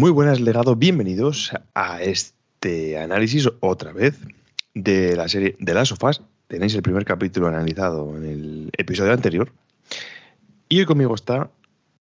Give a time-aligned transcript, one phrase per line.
[0.00, 0.76] Muy buenas, legado.
[0.76, 4.18] Bienvenidos a este análisis otra vez
[4.72, 6.22] de la serie de las sofás.
[6.48, 9.52] Tenéis el primer capítulo analizado en el episodio anterior.
[10.70, 11.50] Y hoy conmigo está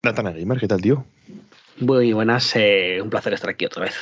[0.04, 0.60] Natana Gamer.
[0.60, 1.06] ¿Qué tal, tío?
[1.80, 3.96] Muy buenas, eh, un placer estar aquí otra vez.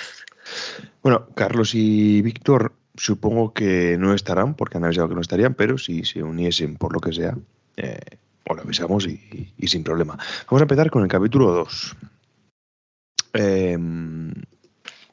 [1.04, 5.78] Bueno, Carlos y Víctor supongo que no estarán, porque han avisado que no estarían, pero
[5.78, 7.38] si se uniesen por lo que sea,
[7.78, 8.00] eh,
[8.48, 10.18] lo avisamos y, y, sin problema.
[10.48, 11.96] Vamos a empezar con el capítulo 2.
[13.34, 13.78] Eh,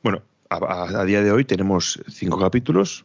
[0.03, 3.05] bueno, a, a, día de hoy tenemos cinco capítulos.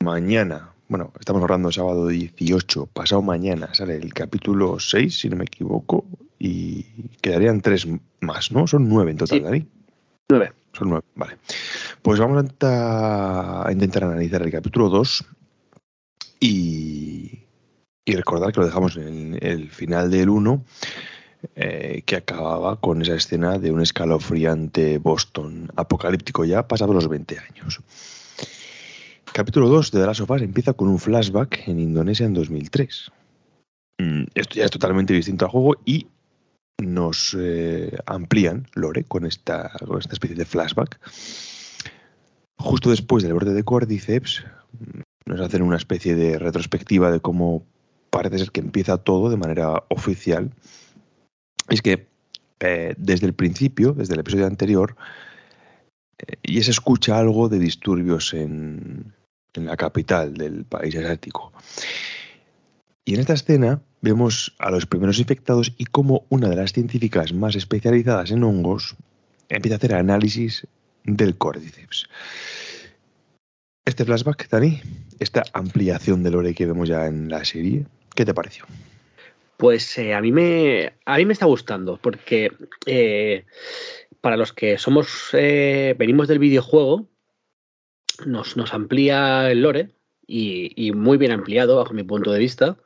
[0.00, 5.44] Mañana, bueno, estamos hablando sábado 18, pasado mañana sale el capítulo 6, si no me
[5.44, 6.04] equivoco,
[6.38, 6.84] y
[7.20, 7.88] quedarían tres
[8.20, 8.66] más, ¿no?
[8.66, 9.44] Son nueve en total, Sí.
[9.44, 9.66] Dani.
[10.28, 10.52] Nueve.
[10.72, 11.38] Son nueve, vale.
[12.02, 15.24] Pues vamos a intentar, a intentar analizar el capítulo 2
[16.38, 17.40] y,
[18.04, 20.64] y recordar que lo dejamos en el final del 1,
[21.54, 27.38] eh, que acababa con esa escena de un escalofriante Boston apocalíptico ya pasado los 20
[27.38, 27.80] años.
[29.32, 33.10] Capítulo 2 de The Last of Us empieza con un flashback en Indonesia en 2003.
[33.98, 36.06] Mm, Esto ya es totalmente distinto al juego y
[36.82, 40.98] nos eh, amplían Lore con esta, con esta especie de flashback.
[42.58, 47.64] Justo después del borde de Cordyceps, mm, nos hacen una especie de retrospectiva de cómo
[48.10, 50.50] parece ser que empieza todo de manera oficial.
[51.68, 52.06] Es que
[52.60, 54.96] eh, desde el principio, desde el episodio anterior,
[56.18, 59.12] eh, ya se escucha algo de disturbios en,
[59.54, 61.52] la capital del país asiático.
[63.04, 67.32] Y en esta escena vemos a los primeros infectados y cómo una de las científicas
[67.32, 68.96] más especializadas en hongos
[69.48, 70.66] empieza a hacer análisis
[71.04, 72.06] del Cordyceps.
[73.86, 74.80] Este flashback, Dani,
[75.20, 78.66] esta ampliación de lore que vemos ya en la serie, ¿qué te pareció?
[79.56, 82.52] Pues eh, a, mí me, a mí me está gustando, porque
[82.84, 83.46] eh,
[84.20, 87.08] para los que somos eh, venimos del videojuego,
[88.26, 89.90] nos, nos amplía el lore
[90.26, 92.76] y, y, muy bien ampliado bajo mi punto de vista.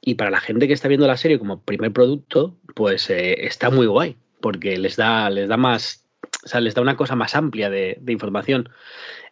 [0.00, 3.86] Y para la gente que está viendo la serie como primer producto, pues está muy
[3.86, 6.06] guay, porque les da, les da más,
[6.44, 8.70] o sea, les da una cosa más amplia de, información.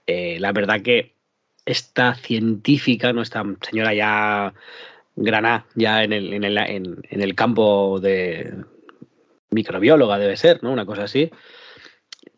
[0.06, 1.14] La verdad que
[1.64, 3.22] esta científica, ¿no?
[3.24, 4.54] señora ya
[5.20, 8.54] graná, ya en el, en el, en, en el campo de
[9.50, 10.72] microbióloga debe ser, ¿no?
[10.72, 11.30] Una cosa así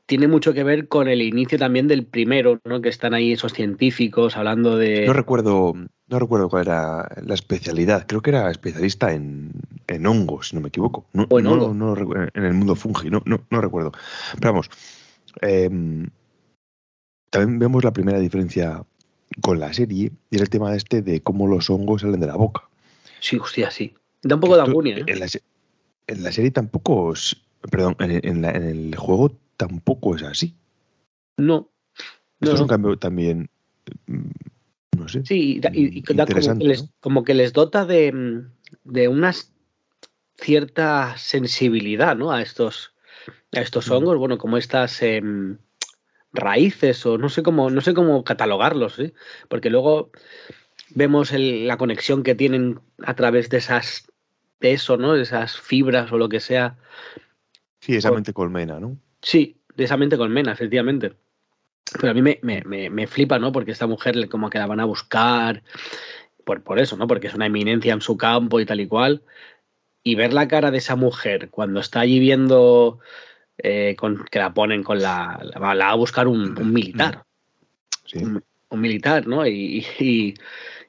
[0.06, 2.80] tiene mucho que ver con el inicio también del primero, ¿no?
[2.80, 5.06] Que están ahí esos científicos hablando de.
[5.06, 5.72] No recuerdo,
[6.08, 8.06] no recuerdo cuál era la especialidad.
[8.08, 9.52] Creo que era especialista en,
[9.86, 11.06] en hongos, si no me equivoco.
[11.12, 11.74] No, O en no, hongo.
[11.74, 13.92] no recu- en el mundo fungi, no, no, no recuerdo.
[14.40, 14.68] Pero vamos,
[15.42, 15.70] eh,
[17.30, 18.82] también vemos la primera diferencia
[19.40, 22.34] con la serie y es el tema este de cómo los hongos salen de la
[22.34, 22.68] boca.
[23.20, 23.94] Sí, hostia, sí.
[24.22, 25.04] Da un poco de agonia, ¿eh?
[25.06, 25.42] en, la, se-
[26.06, 27.36] en la serie tampoco, es-
[27.70, 30.56] perdón, en, en la- en el juego tampoco es así.
[31.36, 31.70] No.
[32.40, 33.50] Esto No, es un cambio también,
[34.06, 34.30] mm,
[34.98, 35.24] no sé.
[35.24, 36.88] Sí, y, da- y- y da como, que les, ¿no?
[37.00, 38.50] como que les dota de, mm,
[38.84, 39.32] de una
[40.38, 42.32] cierta sensibilidad, ¿no?
[42.32, 42.94] A estos,
[43.52, 45.58] a estos hongos, bueno, como estas em,
[46.32, 49.12] raíces, o no sé cómo, no sé cómo catalogarlos, ¿sí?
[49.48, 50.10] Porque luego
[50.94, 54.10] vemos el- la conexión que tienen a través de esas,
[54.60, 55.14] de eso, ¿no?
[55.14, 56.76] De esas fibras o lo que sea.
[57.80, 58.96] Sí, esa mente colmena, ¿no?
[59.22, 61.14] Sí, de esa mente colmena, efectivamente.
[61.98, 63.52] Pero a mí me, me, me, me flipa, ¿no?
[63.52, 65.62] Porque esta mujer como que la van a buscar,
[66.44, 67.06] por, por eso, ¿no?
[67.06, 69.22] Porque es una eminencia en su campo y tal y cual.
[70.02, 73.00] Y ver la cara de esa mujer cuando está allí viendo
[73.58, 75.40] eh, con, que la ponen con la...
[75.42, 77.24] La, va- la va a buscar un, un militar,
[78.06, 78.18] Sí.
[78.24, 79.46] un, un militar, ¿no?
[79.46, 80.34] Y, y-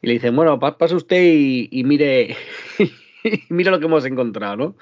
[0.01, 2.35] y le dicen, bueno, pa- pase usted y, y mire,
[3.50, 4.75] mire lo que hemos encontrado, ¿no?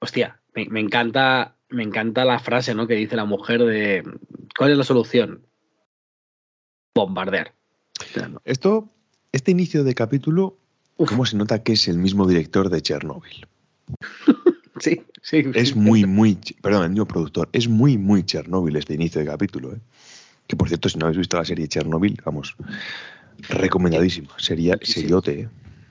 [0.00, 2.86] Hostia, me, me encanta, me encanta la frase, ¿no?
[2.86, 4.02] Que dice la mujer de
[4.56, 5.46] ¿cuál es la solución?
[6.94, 7.54] Bombardear.
[8.44, 8.88] Esto,
[9.32, 10.58] este inicio de capítulo,
[10.96, 11.08] Uf.
[11.08, 13.46] ¿cómo se nota que es el mismo director de Chernobyl?
[14.80, 15.44] Sí, sí.
[15.54, 19.74] Es muy, muy, perdón, el mismo productor, es muy, muy Chernobyl este inicio de capítulo,
[19.74, 19.78] ¿eh?
[20.48, 22.56] Que por cierto, si no habéis visto la serie Chernobyl, vamos,
[23.48, 25.48] recomendadísima, sería, Sí, seriote, ¿eh?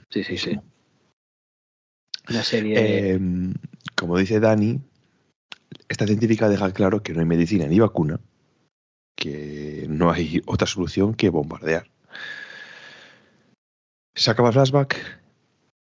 [0.09, 0.59] Sí, sí, sí.
[2.29, 2.75] Una serie.
[2.77, 3.19] Eh,
[3.95, 4.79] como dice Dani,
[5.89, 8.19] esta científica deja claro que no hay medicina ni vacuna,
[9.15, 11.89] que no hay otra solución que bombardear.
[14.15, 15.21] Se acaba flashback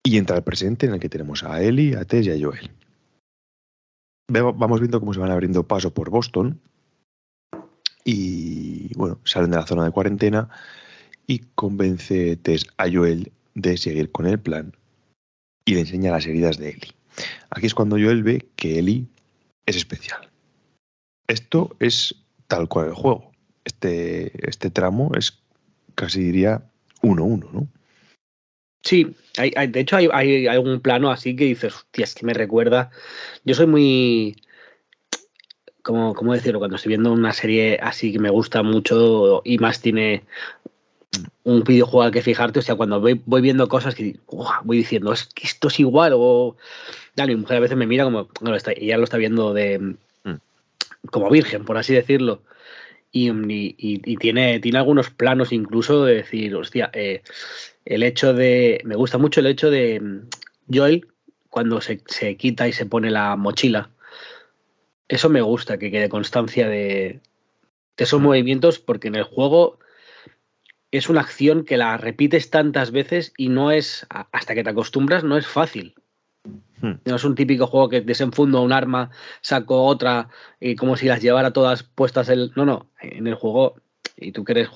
[0.04, 2.70] y entra el presente en el que tenemos a Ellie, a Tess y a Joel.
[4.30, 6.60] Vamos viendo cómo se van abriendo paso por Boston
[8.04, 10.48] y bueno, salen de la zona de cuarentena
[11.28, 12.38] y convence
[12.78, 14.74] a Joel de seguir con el plan
[15.64, 16.94] y le enseña las heridas de Ellie.
[17.50, 19.06] Aquí es cuando Joel ve que Ellie
[19.66, 20.30] es especial.
[21.28, 22.14] Esto es
[22.48, 23.30] tal cual el juego.
[23.64, 25.38] Este, este tramo es
[25.94, 26.62] casi diría
[27.02, 27.68] 1-1, ¿no?
[28.82, 32.32] Sí, hay, de hecho hay, hay, algún plano así que dices, hostia, es que me
[32.32, 32.90] recuerda.
[33.44, 34.36] Yo soy muy.
[35.82, 36.60] ¿Cómo, ¿Cómo decirlo?
[36.60, 40.24] Cuando estoy viendo una serie así que me gusta mucho y más tiene
[41.44, 44.18] un videojuego al que fijarte, o sea, cuando voy, viendo cosas que
[44.64, 46.56] voy diciendo, es que esto es igual, o
[47.26, 50.34] mi mujer a veces me mira como, no, está, ella lo está viendo de mm.
[51.10, 52.42] como virgen, por así decirlo.
[53.10, 57.22] Y, tiene, tiene algunos planos incluso de decir, hostia, eh,
[57.86, 60.28] el hecho de, me gusta mucho el hecho de mm,
[60.72, 61.08] Joel
[61.48, 63.90] cuando se, se, quita y se pone la mochila.
[65.08, 67.20] Eso me gusta, que quede constancia de,
[67.96, 69.78] de esos movimientos, porque en el juego
[70.90, 75.24] es una acción que la repites tantas veces y no es, hasta que te acostumbras,
[75.24, 75.94] no es fácil.
[76.80, 76.94] Hmm.
[77.04, 80.28] No es un típico juego que desenfundo un arma, saco otra
[80.60, 82.52] y como si las llevara todas puestas el.
[82.54, 82.86] No, no.
[83.00, 83.76] En el juego,
[84.16, 84.68] y tú que eres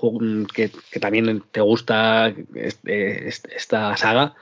[0.53, 4.35] que, que también te gusta esta saga,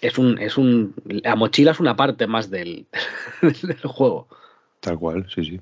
[0.00, 0.94] es un, es un.
[1.06, 2.86] La mochila es una parte más del,
[3.42, 4.28] del juego.
[4.80, 5.60] Tal cual, sí, sí.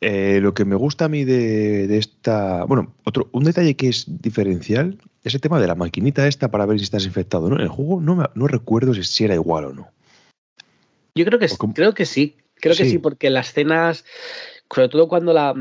[0.00, 2.64] Eh, lo que me gusta a mí de, esta.
[2.64, 6.66] Bueno, otro, un detalle que es diferencial es el tema de la maquinita esta para
[6.66, 7.48] ver si estás infectado.
[7.48, 7.56] ¿no?
[7.56, 9.88] En el juego no, no recuerdo si, era igual o no.
[11.16, 12.36] Yo creo que, creo que sí.
[12.60, 14.04] Creo que sí, porque las escenas,
[14.72, 15.54] sobre todo cuando la.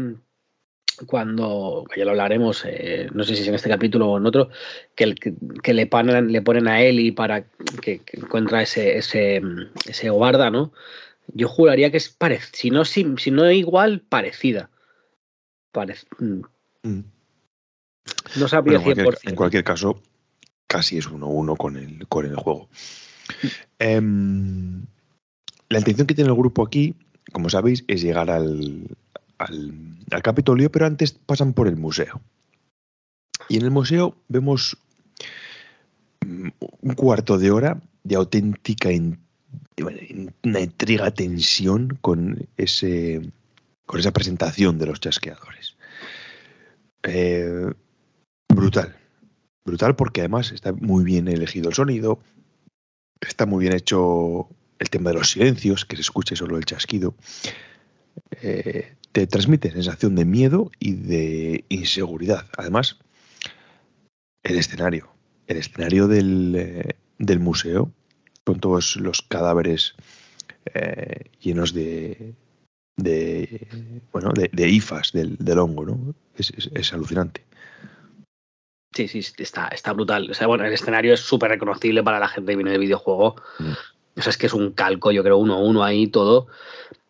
[1.06, 4.50] Cuando, ya lo hablaremos, eh, no sé si es en este capítulo o en otro,
[4.96, 7.44] que, que, le, ponen, le ponen a Eli para
[7.84, 9.40] que, que encuentra ese, ese,
[9.86, 10.74] ese guarda, ¿no?
[11.34, 14.70] Yo juraría que es parecida, si no, si, si no igual, parecida.
[16.20, 16.42] Mm.
[16.84, 17.04] Mm.
[18.40, 20.02] No sabría bueno, en, cualquier, en cualquier caso,
[20.66, 22.70] casi es 1-1 con el, con el juego.
[23.80, 24.86] Em,
[25.70, 26.96] la intención que tiene el grupo aquí,
[27.32, 28.88] como sabéis, es llegar al,
[29.38, 29.74] al,
[30.12, 32.22] al, Capitolio, pero antes pasan por el museo.
[33.50, 34.78] Y en el museo vemos
[36.26, 36.50] mm,
[36.82, 38.90] un cuarto de hora de auténtica
[40.44, 43.22] una intriga, tensión con, ese,
[43.86, 45.78] con esa presentación de los chasqueadores.
[47.04, 47.72] Eh,
[48.54, 48.96] brutal,
[49.64, 52.20] brutal porque además está muy bien elegido el sonido,
[53.22, 54.50] está muy bien hecho
[54.80, 57.16] el tema de los silencios, que se escuche solo el chasquido.
[58.42, 62.46] Eh, te transmite sensación de miedo y de inseguridad.
[62.58, 63.00] Además,
[64.44, 65.10] el escenario,
[65.48, 67.92] el escenario del, eh, del museo
[68.48, 69.94] con todos los cadáveres
[70.74, 72.34] eh, llenos de,
[72.96, 73.68] de,
[74.14, 76.16] bueno, de, ifas del, hongo, ¿no?
[76.38, 77.44] Es, alucinante.
[78.96, 80.32] Sí, sí, está, está brutal.
[80.32, 83.36] O sea, bueno, el escenario es súper reconocible para la gente que viene de videojuego.
[83.60, 83.74] Mm.
[84.16, 86.48] O sea, es que es un calco, yo creo, uno a uno ahí todo.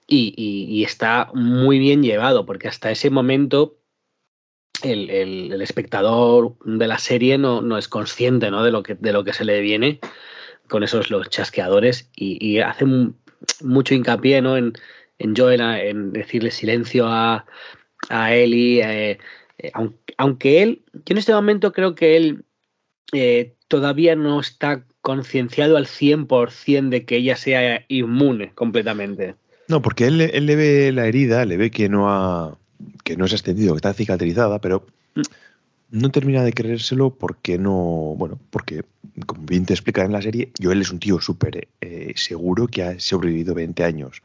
[0.07, 3.77] Y, está muy bien llevado, porque hasta ese momento
[4.81, 8.63] el, espectador de la serie no, no, es consciente ¿no?
[8.63, 9.99] De, lo que, de lo que se le viene
[10.67, 12.85] con esos los chasqueadores y, hace
[13.61, 14.57] mucho hincapié ¿no?
[14.57, 14.73] en,
[15.19, 17.45] en Joel, en decirle silencio a,
[18.09, 19.17] a Ellie, eh,
[19.59, 19.71] eh,
[20.17, 22.43] aunque, él, yo en este momento creo que él
[23.13, 29.35] eh, todavía no está concienciado al 100% de que ella sea inmune completamente.
[29.67, 32.57] No, porque él, él, le ve la herida, le ve que no ha
[33.03, 35.21] que no se ha extendido, que está cicatrizada, pero mm
[35.89, 38.83] no termina de creérselo porque no, bueno, porque
[39.25, 42.83] como bien te explica en la serie, Joel es un tío súper eh, seguro que
[42.83, 44.21] ha sobrevivido 20 años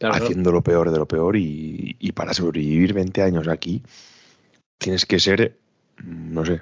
[0.00, 3.82] haciendo lo peor de lo peor y, para sobrevivir 20 años aquí
[4.78, 5.56] tienes que ser,
[6.02, 6.60] no sé,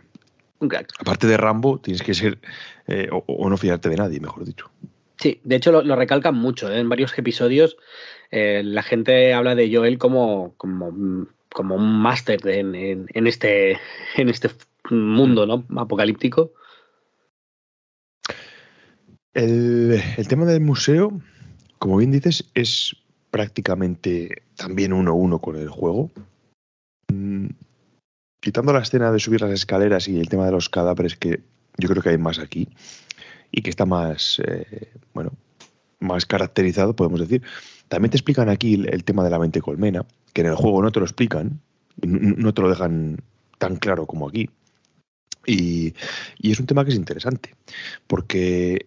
[0.99, 2.39] aparte de Rambo, tienes que ser
[2.87, 4.71] eh, o, no fiarte de nadie, mejor dicho.
[5.19, 6.81] Sí, de hecho lo, recalcan mucho, ¿eh?
[6.81, 7.79] en varios episodios
[8.31, 13.79] la gente habla de Joel como, como como un máster en, en, este,
[14.17, 14.51] en este
[14.91, 15.65] mundo ¿no?
[15.81, 16.53] apocalíptico.
[19.33, 21.21] El, tema del museo,
[21.79, 22.97] como bien dices, es
[23.31, 26.11] prácticamente también uno a uno con el juego.
[27.13, 27.47] Mm,
[28.41, 31.43] quitando la escena de subir las escaleras y el tema de los cadáveres, que
[31.79, 32.69] yo creo que hay más aquí,
[33.53, 35.33] y que está más, eh, bueno,
[36.01, 37.43] más caracterizado, podemos decir.
[37.89, 40.93] También te explican aquí el, tema de la mente colmena, que en el juego no
[40.93, 41.61] te lo explican,
[42.03, 43.19] no te lo dejan
[43.59, 44.49] tan claro como aquí.
[45.47, 45.95] Y,
[46.43, 47.55] es un tema que es interesante,
[48.07, 48.87] porque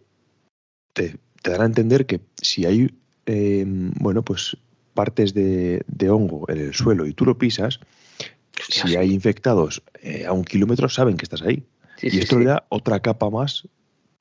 [0.94, 2.94] te, dan a entender que si hay,
[3.26, 4.58] em, bueno, pues
[4.94, 7.80] partes de, hongo en el suelo y tú lo pisas,
[8.70, 11.66] si hay infectados eh, a un kilómetro saben que estás ahí.
[12.02, 13.68] y esto le da otra capa más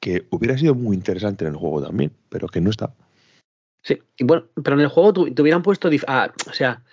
[0.01, 2.95] que hubiera sido muy interesante en el juego también, pero que no está.
[3.83, 6.85] Sí, y bueno, pero en el juego te, hubieran puesto, ah, o sea,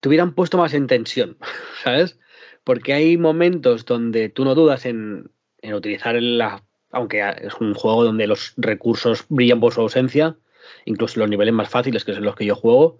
[0.00, 1.36] te hubieran puesto más en tensión,
[1.84, 2.18] ¿sabes?
[2.64, 5.30] Porque hay momentos donde tú no dudas en,
[5.62, 10.36] utilizar la, aunque es un juego donde los recursos brillan por su ausencia,
[10.84, 12.98] incluso los niveles más fáciles, que son los que yo juego,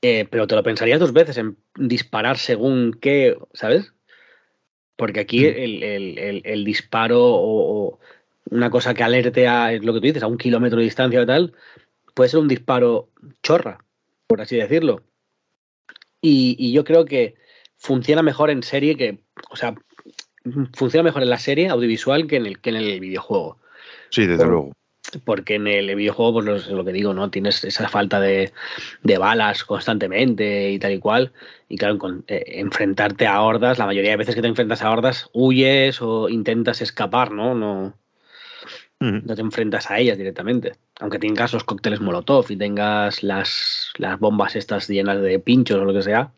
[0.00, 3.92] eh, pero te lo pensarías dos veces en disparar según qué, ¿sabes?
[4.96, 8.00] Porque aquí el, disparo o,
[8.50, 11.26] una cosa que alerte a lo que tú dices, a un kilómetro de distancia o
[11.26, 11.54] tal,
[12.14, 13.10] puede ser un disparo
[13.42, 13.84] chorra,
[14.26, 15.02] por así decirlo.
[16.20, 17.36] Y, yo creo que
[17.76, 19.74] funciona mejor en serie que, o sea,
[20.74, 23.58] funciona mejor en la serie audiovisual que en el, que en el videojuego.
[24.10, 24.72] Sí, desde luego.
[25.24, 27.30] Porque en el videojuego, pues lo, que digo, ¿no?
[27.30, 28.52] Tienes esa falta de,
[29.18, 31.32] balas constantemente y tal y cual.
[31.68, 34.90] Y claro, con, eh, enfrentarte a hordas, la mayoría de veces que te enfrentas a
[34.90, 37.54] hordas, huyes o intentas escapar, ¿no?
[37.54, 37.94] No,
[39.00, 40.72] no te enfrentas a ellas directamente.
[41.00, 45.84] Aunque tengas los cócteles Molotov y tengas las, las bombas estas llenas de pinchos o
[45.84, 46.32] lo que sea,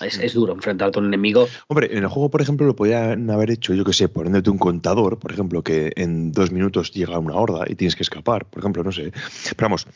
[0.00, 1.48] es, duro enfrentarte a un enemigo.
[1.68, 4.58] Hombre, en el juego, por ejemplo, lo podían haber hecho, yo que sé, poniéndote un
[4.58, 8.60] contador, por ejemplo, que en dos minutos llega una horda y tienes que escapar, por
[8.60, 9.12] ejemplo, no sé.
[9.56, 9.86] Pero vamos,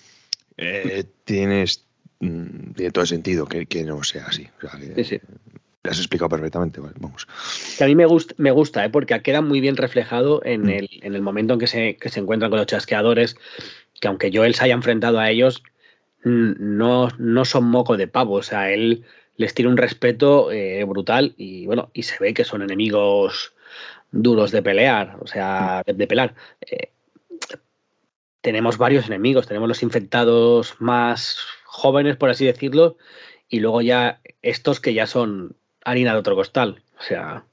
[0.56, 1.86] eh, tienes.
[2.20, 4.48] Mm, tiene todo el sentido que, no sea así.
[4.96, 5.20] sí, sí.
[5.82, 7.26] Lo has explicado perfectamente, vamos.
[7.78, 8.90] Que a mí me gusta, me gusta ¿eh?
[8.90, 10.70] porque queda muy bien reflejado en, mm.
[10.70, 13.36] el, en el momento en que se, que se encuentran con los chasqueadores,
[13.98, 15.62] que aunque Joel se haya enfrentado a ellos,
[16.22, 18.34] no, no son moco de pavo.
[18.34, 19.04] O sea, él
[19.36, 23.54] les tiene un respeto eh, brutal y bueno, y se ve que son enemigos
[24.12, 26.34] duros de pelear, o sea, de, pelar.
[26.60, 26.90] Eh,
[28.42, 32.98] tenemos varios enemigos, tenemos los infectados más jóvenes, por así decirlo,
[33.48, 37.44] y luego ya estos que ya son harina de otro costal, o sea...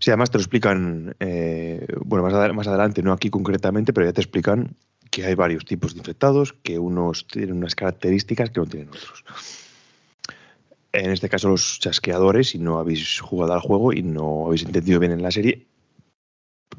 [0.00, 4.12] Sí, además te lo explican, eh, bueno, más, más adelante, no aquí concretamente, pero ya
[4.12, 4.76] te explican
[5.10, 9.24] que hay varios tipos de infectados, que unos tienen unas características que no tienen otros.
[10.92, 15.00] En este caso los chasqueadores, si no habéis jugado al juego y no habéis entendido
[15.00, 15.66] bien en la serie,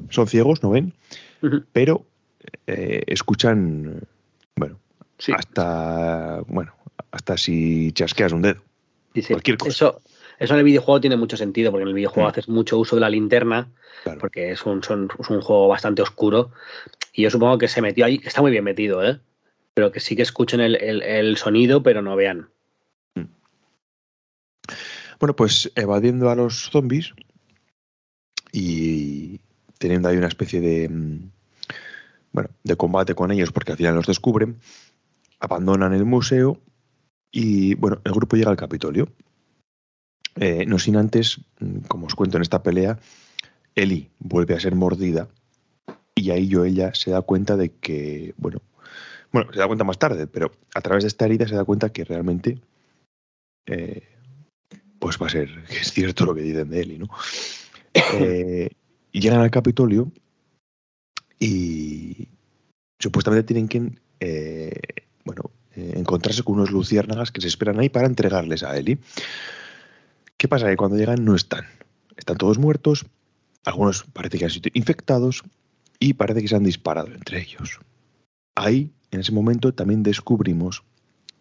[0.08, 0.94] son ciegos, no ven,
[1.72, 2.06] pero
[2.66, 4.00] eh, escuchan,
[4.56, 4.78] bueno,
[5.34, 6.72] hasta, bueno,
[7.10, 8.62] hasta si chasqueas un dedo.
[9.12, 9.70] Cualquier cosa.
[9.70, 10.02] Eso,
[10.38, 12.30] eso en el videojuego tiene mucho sentido, porque en el videojuego mm.
[12.30, 13.70] haces mucho uso de la linterna,
[14.18, 16.52] porque es un, es un juego bastante oscuro.
[17.12, 19.20] Y yo supongo que se metió ahí, está muy bien metido, ¿eh?
[19.74, 22.50] Pero que sí que escuchen el, el sonido, pero no vean.
[25.20, 27.12] Bueno, pues evadiendo a los zombies
[28.52, 29.40] y
[29.76, 31.30] teniendo ahí una especie de, mm,
[32.32, 34.60] bueno, de combate con ellos porque al final los descubren,
[35.38, 36.58] abandonan el museo
[37.32, 39.08] y bueno, el grupo llega al Capitolio.
[40.36, 42.98] Eh, no sin antes, mm, como os cuento en esta pelea,
[43.74, 45.28] Eli vuelve a ser mordida
[46.14, 48.60] y ahí yo ella se da cuenta de que, bueno,
[49.32, 51.92] bueno, se da cuenta más tarde, pero a través de esta herida se da cuenta
[51.92, 52.60] que realmente
[53.66, 54.08] eh,
[54.98, 57.08] pues va a ser que es cierto lo que dicen de él, ¿no?
[57.94, 58.70] Eh,
[59.12, 60.12] llegan al Capitolio
[61.38, 62.28] y
[63.00, 64.80] supuestamente tienen que eh,
[65.24, 68.98] bueno, eh, encontrarse con unos luciérnagas que se esperan ahí para entregarles a Eli.
[70.36, 70.68] ¿Qué pasa?
[70.68, 71.64] Que cuando llegan no están.
[72.16, 73.06] Están todos muertos,
[73.64, 75.42] algunos parece que han sido infectados
[75.98, 77.80] y parece que se han disparado entre ellos.
[78.54, 80.82] Ahí, en ese momento, también descubrimos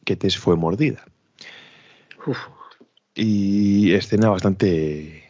[0.05, 1.03] que Tess fue mordida.
[2.25, 2.37] Uf.
[3.15, 5.23] Y escena bastante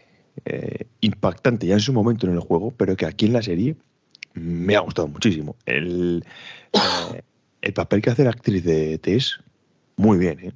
[0.46, 3.76] eh, impactante ya en su momento en el juego, pero que aquí en la serie
[4.34, 5.56] me ha gustado muchísimo.
[5.66, 6.24] El,
[6.74, 7.22] eh,
[7.62, 9.40] el papel que hace la actriz de Tess,
[9.96, 10.54] muy bien, ¿eh?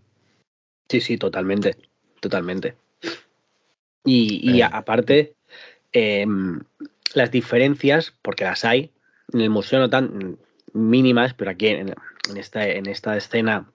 [0.89, 1.75] Sí, sí, totalmente,
[2.19, 2.75] totalmente.
[4.05, 5.35] Y, aparte,
[5.93, 6.59] em,
[7.13, 8.91] las diferencias, porque las hay,
[9.31, 10.37] en el museo no tan
[10.73, 11.93] mínimas, pero aquí en,
[12.35, 13.71] esta, en esta escena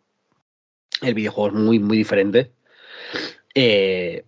[1.02, 2.52] el videojuego es muy, muy diferente.
[3.54, 4.24] Eh,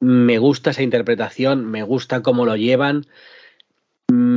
[0.00, 3.06] me gusta esa interpretación, me gusta cómo lo llevan,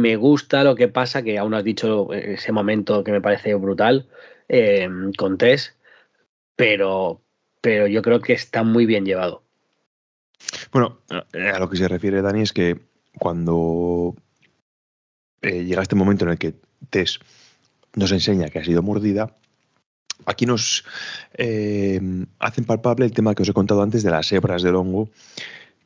[0.02, 4.08] me gusta lo que pasa, que aún has dicho ese momento que me parece brutal
[4.48, 4.88] eh,
[5.18, 5.76] con Tess,
[6.56, 7.22] pero,
[7.62, 9.44] pero yo creo que está muy bien llevado.
[10.72, 12.78] Bueno, a lo que se refiere Dani es que
[13.18, 14.16] cuando
[15.42, 16.54] eh, llega este momento en el que
[16.90, 17.20] Tess
[17.96, 19.36] nos enseña que ha sido mordida,
[20.26, 20.86] Aquí nos
[21.34, 22.00] eh,
[22.40, 25.10] hacen palpable el tema que os he contado antes de las hebras del hongo,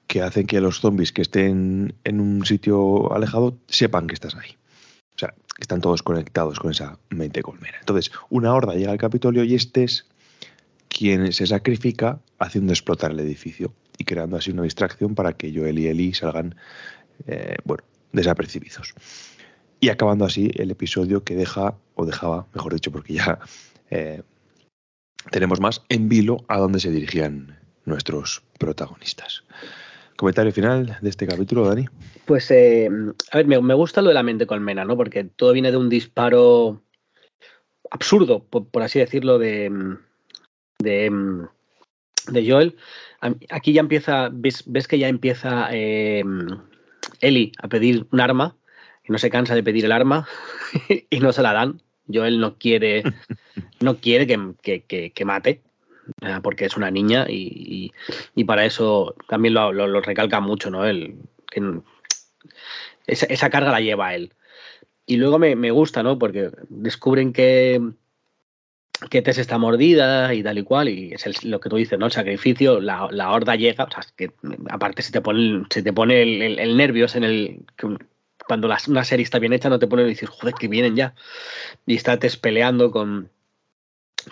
[0.10, 4.58] que hacen que los zombies que estén en un sitio alejado sepan que estás ahí.
[5.16, 7.78] O sea, están todos conectados con esa mente colmena.
[7.80, 10.08] Entonces, una horda llega al Capitolio y este es
[10.88, 15.78] quien se sacrifica haciendo explotar el edificio y creando así una distracción para que Joel
[15.78, 16.56] y Eli salgan,
[17.28, 18.96] eh, bueno, desapercibidos.
[19.80, 23.38] Y acabando así el episodio que deja, o dejaba, mejor dicho, porque ya
[23.92, 24.24] eh,
[25.30, 29.44] tenemos más, en vilo a donde se dirigían nuestros protagonistas.
[30.20, 31.86] ¿Comentario final de este capítulo, Dani?
[32.26, 32.90] Pues, eh,
[33.32, 34.98] a ver, me, gusta lo de la mente colmena, ¿no?
[34.98, 36.84] Porque todo viene de un disparo
[37.90, 39.72] absurdo, por, así decirlo, de,
[40.80, 41.10] de,
[42.28, 42.76] de, Joel.
[43.50, 46.26] Aquí ya empieza, ves, ves que ya empieza eh,
[47.22, 48.58] Eli a pedir un arma,
[49.08, 50.28] y no se cansa de pedir el arma
[51.10, 51.82] y no se la dan.
[52.14, 53.04] Joel no quiere,
[53.80, 55.62] no quiere que, que mate,
[56.42, 57.92] porque es una niña y,
[58.46, 60.86] para eso también lo, recalca mucho, ¿no?
[60.86, 61.16] El,
[61.52, 61.62] que
[63.08, 64.34] esa, carga la lleva él.
[65.06, 66.20] Y luego me, gusta, ¿no?
[66.20, 67.82] Porque descubren que,
[69.10, 72.06] que Tess está mordida y tal y cual, y es lo que tú dices, ¿no?
[72.06, 74.32] El sacrificio, la, horda llega, que
[74.70, 77.66] aparte se te pone, te pone el, nervios en el.
[78.48, 81.14] Cuando una serie está bien hecha, no te pone y dices, joder, que vienen ya.
[81.86, 83.30] Y está Tess peleando con,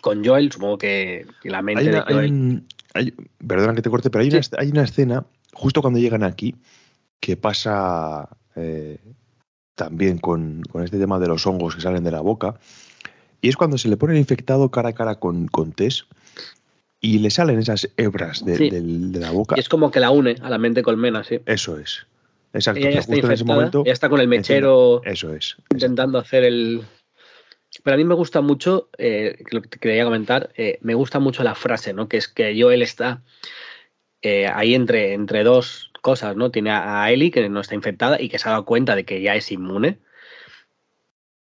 [0.02, 2.64] con Joel, supongo que, la mente de Joel.
[3.46, 6.56] perdona que te corte, pero hay, una, hay una escena, justo cuando llegan aquí,
[7.20, 9.00] que pasa eh,
[9.76, 12.56] también con, este tema de los hongos que salen de la boca.
[13.42, 16.08] Y es cuando se le pone el infectado cara a cara con, con Tess
[17.00, 18.82] y le salen esas hebras de,
[19.20, 19.56] la boca.
[19.56, 21.40] Y es como que la une a la mente colmena, sí.
[21.46, 22.08] Eso es.
[22.54, 22.88] Exacto.
[22.88, 23.84] Ella está ese momento.
[23.86, 25.04] está con el mechero.
[25.04, 25.58] Eso es.
[25.70, 26.82] Intentando hacer el,
[27.88, 31.20] pero a mí me gusta mucho, eh, lo que te quería comentar, eh, me gusta
[31.20, 32.10] mucho la frase, ¿no?
[32.10, 33.24] Que es que Joel está
[34.22, 36.52] eh, ahí entre, entre dos cosas, ¿no?
[36.52, 39.22] Tiene a Ellie, que no está infectada y que se ha dado cuenta de que
[39.22, 40.00] ya es inmune.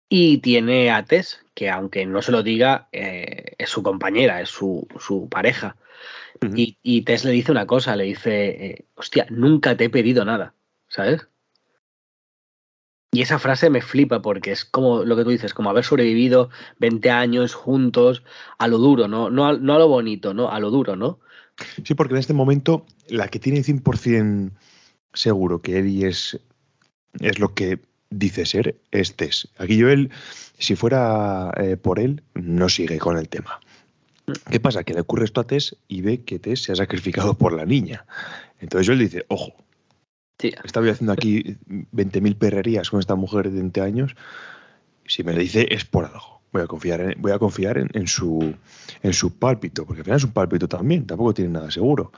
[0.09, 4.87] Y tiene a Tess, que aunque no se lo diga, es su compañera, es su,
[5.31, 5.75] pareja.
[6.55, 10.53] y, y, Tess le dice una cosa, le dice, hostia, nunca te he pedido nada,
[10.87, 11.27] ¿sabes?
[13.11, 16.49] Y esa frase me flipa porque es como lo que tú dices, como haber sobrevivido
[16.79, 18.23] 20 años juntos
[18.57, 19.29] a lo duro, ¿no?
[19.29, 20.51] No a, no a lo bonito, ¿no?
[20.51, 21.19] A lo duro, ¿no?
[21.83, 24.51] Sí, porque en este momento la que tiene 100%
[25.13, 26.39] seguro que Eddie es,
[27.19, 29.47] es lo que dice ser es Tess.
[29.57, 30.11] Aquí Joel,
[30.59, 33.59] si fuera eh, por él, no sigue con el tema.
[34.27, 34.33] Mm.
[34.51, 34.83] ¿Qué pasa?
[34.83, 37.65] Que le ocurre esto a Tess y ve que Tess se ha sacrificado por la
[37.65, 38.05] niña.
[38.59, 39.53] Entonces Joel dice, ojo,
[40.39, 44.15] estaba haciendo aquí 20.000 perrerías con esta mujer de 20 años.
[45.05, 46.37] Si me lo dice es por algo.
[46.51, 48.53] Voy a confiar en, voy a confiar en, su
[49.03, 52.11] en su pálpito, porque al final es un pálpito también, tampoco tiene nada seguro.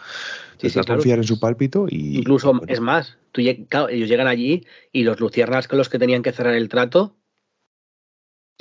[0.57, 2.19] Sí, sí, confiar en su pálpito y.
[2.19, 6.31] Incluso, es más, tú, ellos llegan allí y los luciernas con los que tenían que
[6.31, 7.15] cerrar el trato.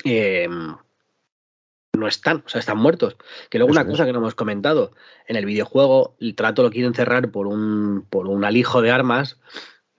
[0.05, 0.49] Eh,
[1.99, 3.17] no están, o sea, están muertos.
[3.51, 4.93] Que luego una cosa que no hemos comentado,
[5.27, 9.39] en el videojuego el trato lo quieren cerrar por un, por un alijo de armas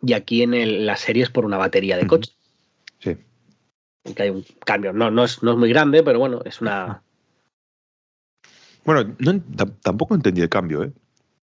[0.02, 2.32] y aquí en el, la serie es por una batería de coche.
[3.00, 3.18] Sí.
[4.16, 7.04] Que hay un cambio, no, no, es, no es muy grande, pero bueno, es una...
[8.86, 9.16] Bueno,
[9.82, 10.92] tampoco entendí el cambio, ¿eh?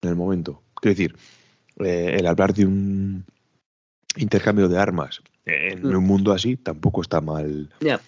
[0.03, 0.63] En el momento.
[0.75, 1.17] Quiero decir,
[1.81, 3.25] eh, el hablar de un
[4.17, 5.97] intercambio de armas en mm.
[5.97, 7.71] un mundo así tampoco está mal.
[7.81, 8.01] Ya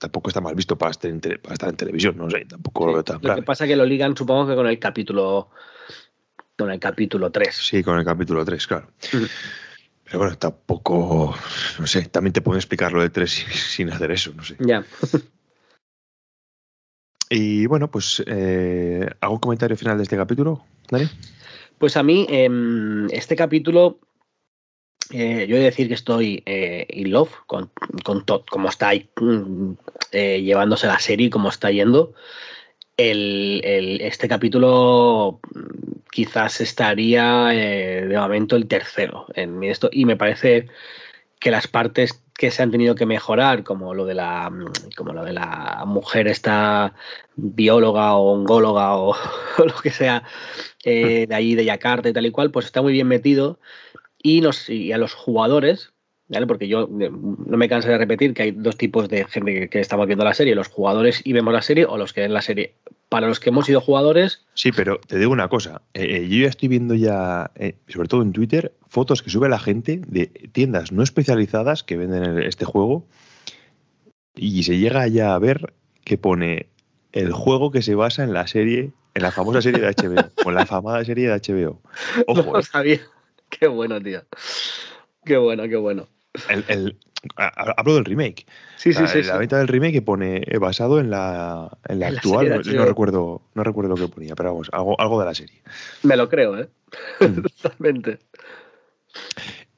[0.00, 3.36] tampoco está mal visto para estar en, televisión, no sé, tampoco lo veo tan Lo
[3.36, 5.50] que pasa es que lo ligan, supongo que con el capítulo
[6.56, 7.54] con el capítulo 3.
[7.54, 8.88] Sí, con el capítulo 3, claro.
[10.04, 11.34] Pero bueno, tampoco,
[11.78, 13.30] no sé, también te pueden explicar lo de 3
[13.70, 14.56] sin hacer eso, no sé.
[14.58, 14.84] Ya.
[17.30, 21.08] y bueno, pues, eh, ¿algún comentario final de este capítulo, Dani?
[21.78, 24.00] Pues a mí, em, este capítulo
[25.12, 27.70] eh, yo he de decir que estoy eh, in love con,
[28.04, 29.72] con todo, cómo está ahí, mm,
[30.12, 32.14] eh, llevándose la serie y cómo está yendo.
[32.96, 39.88] El, este capítulo mm, quizás estaría de momento el tercero en esto.
[39.92, 40.66] Y me parece
[41.40, 45.12] que las partes que se han tenido que mejorar, como lo de la, mm, como
[45.12, 46.94] lo de la mujer esta
[47.34, 49.10] bióloga o ongóloga o,
[49.58, 50.22] o lo que sea
[50.84, 53.58] de allí de Yakarta y tal y cual, pues está muy bien metido
[54.22, 55.92] y, nos, y a los jugadores,
[56.28, 56.46] ¿vale?
[56.46, 59.80] porque yo eh, no me canso de repetir que hay dos tipos de gente que,
[59.80, 62.42] estamos viendo la serie, los jugadores y vemos la serie o los que ven la
[62.42, 62.74] serie.
[63.08, 64.46] Para los que hemos sido jugadores...
[64.54, 67.50] Sí, pero te digo una cosa, eh, eh, yo ya estoy viendo ya,
[67.88, 72.38] sobre todo en Twitter, fotos que sube la gente de tiendas no especializadas que venden
[72.38, 73.06] este juego
[74.36, 76.66] y se llega ya a ver que pone
[77.12, 80.50] el juego que se basa en la serie, en la famosa serie de HBO, o
[80.50, 81.80] la famada serie de HBO.
[82.26, 83.00] Ojo, no sabía.
[83.58, 84.22] Qué bueno, tío.
[85.24, 86.08] Qué bueno, qué bueno.
[86.48, 86.96] El,
[87.36, 88.46] hablo del remake.
[88.76, 89.22] Sí, sí, sí.
[89.22, 92.62] La venta del remake pone eh, basado en la, en la actual.
[92.64, 95.60] no, recuerdo, no recuerdo lo que ponía, pero vamos, algo, algo de la serie.
[96.02, 96.68] Me lo creo, ¿eh?
[97.20, 97.42] Mm.
[97.62, 98.18] Totalmente.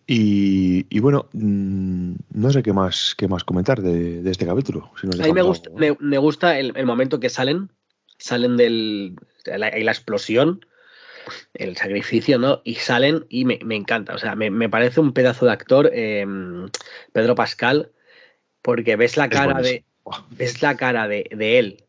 [0.06, 4.90] Y, bueno, mm, no sé qué más, qué más comentar de, este capítulo.
[5.02, 7.70] a mí me gusta, me, gusta el, momento que salen,
[8.18, 9.14] salen de
[9.46, 10.66] la, la, explosión,
[11.54, 12.62] el sacrificio, ¿no?
[12.64, 14.14] Y salen y me, encanta.
[14.14, 16.68] O sea, me, parece un pedazo de actor, em,
[17.12, 17.92] Pedro Pascal,
[18.62, 19.84] porque ves la cara de.
[20.30, 21.84] Ves la cara de, él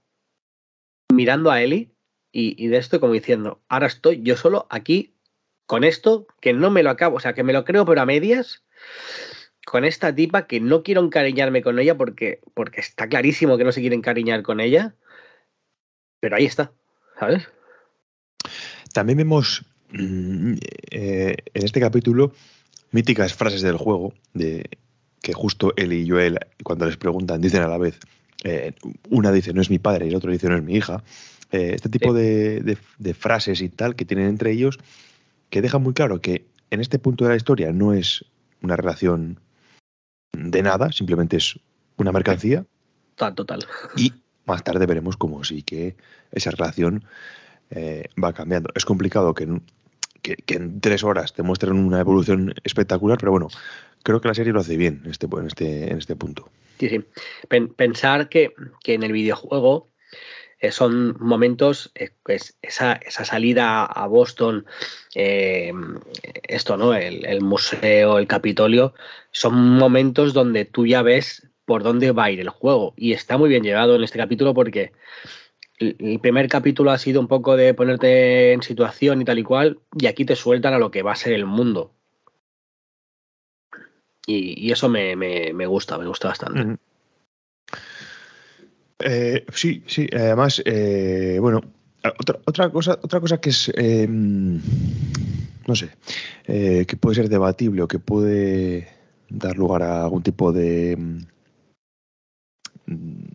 [1.11, 1.91] mirando a Eli
[2.31, 5.13] y, y de esto como diciendo, ahora estoy yo solo aquí
[5.65, 8.05] con esto, que no me lo acabo, o sea, que me lo creo pero a
[8.05, 8.63] medias,
[9.65, 13.71] con esta tipa que no quiero encariñarme con ella porque, porque está clarísimo que no
[13.71, 14.95] se quiere encariñar con ella,
[16.19, 16.71] pero ahí está,
[17.19, 17.49] ¿sabes?
[18.93, 20.53] También vemos mm,
[20.91, 22.31] eh, en este capítulo
[22.91, 24.69] míticas frases del juego, de
[25.21, 27.99] que justo él y Joel, cuando les preguntan, dicen a la vez,
[28.43, 28.73] eh,
[29.09, 31.03] una dice no es mi padre y el otro dice no es mi hija.
[31.51, 34.79] Eh, este tipo de, de, frases y tal que tienen entre ellos
[35.49, 38.25] que deja muy claro que en este punto de la historia no es
[38.61, 39.39] una relación
[40.31, 41.59] de nada, simplemente es
[41.97, 42.65] una mercancía.
[43.15, 43.65] Total, total.
[43.95, 44.13] Y
[44.45, 45.95] más tarde veremos cómo sí que
[46.31, 47.03] esa relación
[47.75, 48.69] eh, va cambiando.
[48.75, 49.63] Es complicado que en,
[50.21, 53.49] que, en, tres horas te muestren una evolución espectacular, pero bueno,
[54.03, 56.49] creo que la serie lo hace bien en este, en este, en este punto.
[56.79, 57.03] Sí, sí.
[57.75, 59.89] Pensar que, que en el videojuego
[60.63, 64.65] eh, son momentos, eh, pues esa, esa, salida a Boston,
[65.13, 65.73] eh,
[66.47, 66.93] esto, ¿no?
[66.93, 68.93] El, museo, el Capitolio,
[69.31, 72.93] son momentos donde tú ya ves por dónde va a ir el juego.
[72.95, 74.93] Y está muy bien llegado en este capítulo porque
[75.99, 79.79] el primer capítulo ha sido un poco de ponerte en situación y tal y cual,
[79.97, 81.93] y aquí te sueltan a lo que va a ser el mundo.
[84.25, 86.77] Y, eso me, gusta, me gusta bastante.
[88.99, 90.07] Eh, sí, sí.
[90.13, 91.61] Además, eh, bueno,
[92.19, 95.89] otra, otra, cosa, otra cosa que es, eh, no sé,
[96.45, 98.87] que puede ser debatible o que puede
[99.29, 100.97] dar lugar a algún tipo de,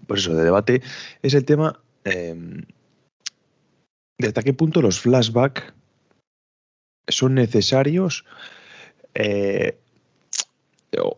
[0.06, 0.82] pues eso, de debate,
[1.22, 1.80] es el tema
[4.18, 5.72] de hasta qué punto los flashbacks
[7.08, 8.24] son necesarios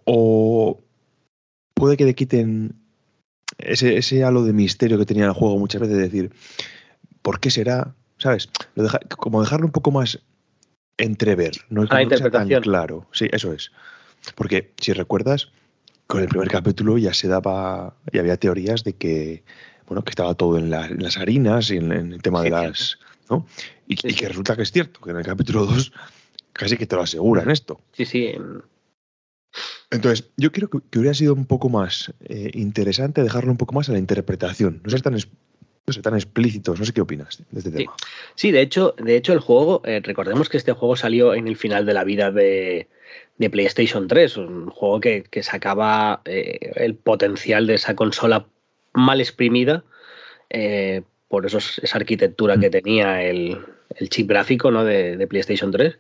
[0.05, 0.81] o
[1.74, 2.74] puede que le quiten
[3.59, 6.33] ese, ese halo de misterio que tenía el juego muchas veces, de decir,
[7.22, 7.94] ¿por qué será?
[8.18, 8.50] ¿Sabes?
[9.16, 10.20] como dejarlo un poco más
[10.98, 13.07] entrever, no es tan claro.
[13.12, 13.72] Sí, eso es.
[14.35, 15.50] Porque si recuerdas,
[16.07, 19.42] con el primer capítulo ya se daba, y había teorías de que,
[19.90, 23.44] bueno, que estaba todo en, las harinas y en, el tema de las, ¿no?
[23.88, 25.92] Y, que resulta que es cierto, que en el capítulo 2
[26.53, 27.81] casi que te lo aseguran esto.
[27.92, 28.33] Sí, sí.
[29.90, 33.88] Entonces, yo creo que, hubiera sido un poco más eh, interesante dejarlo un poco más
[33.88, 36.79] a la interpretación, no ser tan, no tan explícitos.
[36.79, 37.92] No sé qué opinas de este tema.
[38.37, 41.57] Sí, de hecho, de hecho el juego, eh, recordemos que este juego salió en el
[41.57, 42.87] final de la vida de,
[43.50, 48.46] PlayStation 3, un juego que, sacaba eh, el potencial de esa consola
[48.92, 49.85] mal exprimida
[51.29, 52.72] por esa arquitectura que mm.
[52.72, 53.59] tenía el,
[54.09, 54.85] chip gráfico ¿no?
[54.85, 55.98] de, PlayStation 3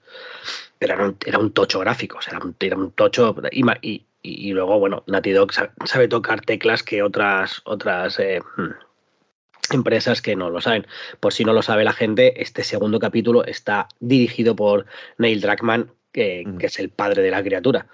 [0.78, 5.32] pero era un, tocho gráfico, o sea, era un, tocho y, y, luego, bueno, Naughty
[5.32, 10.86] Dog sabe, tocar teclas que otras, otras eh, hmm, empresas que no lo saben.
[11.20, 14.86] Por si no lo sabe la gente, este segundo capítulo está dirigido por
[15.18, 16.58] Neil Druckmann, que, mm.
[16.60, 17.86] es el padre de la criatura.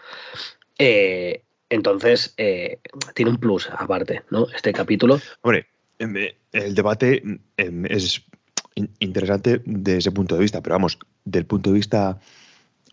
[0.78, 2.78] Eh, entonces, eh,
[3.14, 4.46] tiene un plus aparte, ¿no?
[4.54, 5.20] Este capítulo.
[5.42, 5.66] Hombre,
[5.98, 7.22] el debate
[7.56, 8.24] es
[8.98, 12.20] interesante desde ese punto de vista, pero vamos, del punto de vista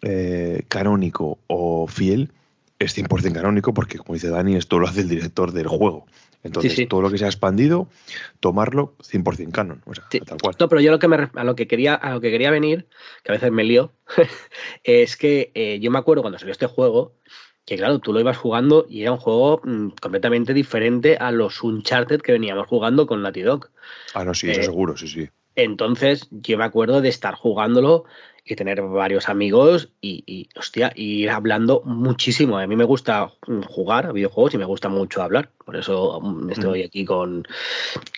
[0.02, 2.32] eh, canónico o fiel,
[2.80, 6.06] es 100% canónico porque, como dice Dani, esto lo hace el director del juego.
[6.44, 7.88] Entonces, todo lo que se ha expandido,
[8.42, 9.82] tomarlo 100% canon.
[9.86, 10.56] O sea, tal cual.
[10.60, 12.88] No, pero yo lo que a, lo que quería, a lo que quería venir,
[13.24, 13.94] que a veces me lío,
[14.84, 17.14] es que eh, yo me acuerdo cuando salió este juego,
[17.66, 21.64] que claro, tú lo ibas jugando y era un juego mm, completamente diferente a los
[21.64, 23.70] Uncharted que veníamos jugando con Naughty Dog.
[24.14, 25.30] Ah, no, sí, eso eh, seguro, sí, sí.
[25.56, 28.06] Entonces, yo me acuerdo de estar jugándolo
[28.46, 32.58] y tener varios amigos y, hostia, ir hablando muchísimo.
[32.58, 33.32] A mí me gusta
[33.68, 35.50] jugar a videojuegos y me gusta mucho hablar.
[35.64, 37.48] Por eso mm, estoy aquí con,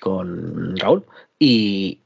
[0.02, 1.04] con Raúl.
[1.38, 2.00] Y,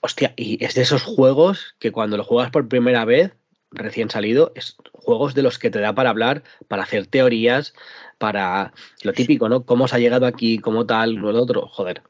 [0.00, 3.32] hostia, y es de esos juegos que cuando lo juegas por primera vez,
[3.74, 7.74] recién salido, es juegos de los que te da para hablar, para hacer teorías,
[8.18, 9.64] para lo típico, ¿no?
[9.64, 11.66] Cómo se ha llegado aquí, cómo tal, lo otro.
[11.68, 12.02] Joder,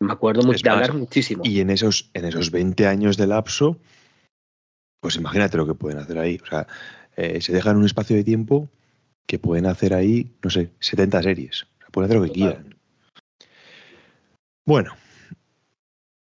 [0.00, 1.42] me acuerdo mucho de hablar muchísimo.
[1.44, 3.78] Y en esos, en esos 20 años de lapso,
[5.00, 6.38] pues imagínate lo que pueden hacer ahí.
[6.42, 6.66] O sea,
[7.16, 8.68] eh, se dejan un espacio de tiempo
[9.26, 11.62] que pueden hacer ahí, no sé, 70 series.
[11.62, 12.76] O sea, pueden hacer lo que quieran.
[14.64, 14.94] Bueno,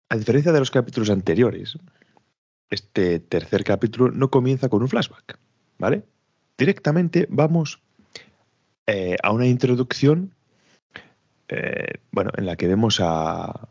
[0.10, 1.78] a diferencia de los capítulos anteriores,
[2.70, 5.38] este tercer capítulo no comienza con un flashback,
[5.78, 6.04] ¿vale?
[6.58, 7.82] directamente vamos
[8.88, 10.34] eh, a una introducción,
[11.48, 13.70] eh, bueno, en la que vemos a,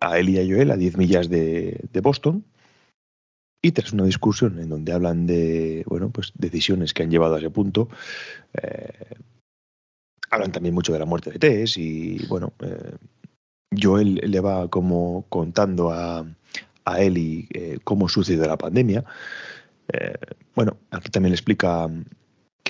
[0.00, 2.44] a él y a Joel a 10 millas de, Boston
[3.62, 7.38] y tras una discusión en donde hablan de, bueno, pues decisiones que han llevado a
[7.38, 7.88] ese punto,
[8.54, 9.16] eh,
[10.30, 12.54] hablan también mucho de la muerte de Tess y, bueno,
[13.78, 16.24] Joel le va como contando a,
[16.84, 17.48] a Eli
[17.84, 19.04] cómo sucedió la pandemia.
[20.54, 21.88] bueno, aquí también explica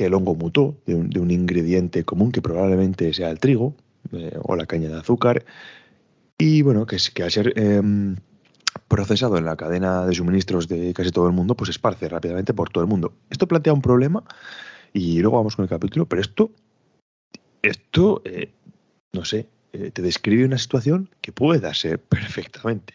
[0.01, 3.75] que el hongo mutó de un, ingrediente común que probablemente sea el trigo
[4.13, 5.45] eh, o la caña de azúcar
[6.39, 8.17] y bueno, que, que al ser em,
[8.89, 12.71] procesado en la cadena de suministros de casi todo el mundo, pues esparce rápidamente por
[12.71, 13.13] todo el mundo.
[13.29, 14.25] Esto plantea un problema
[14.95, 16.51] y luego vamos con el capítulo, pero esto,
[17.61, 18.55] esto, eh,
[19.13, 22.95] no sé, eh, te describe una situación que puede darse perfectamente.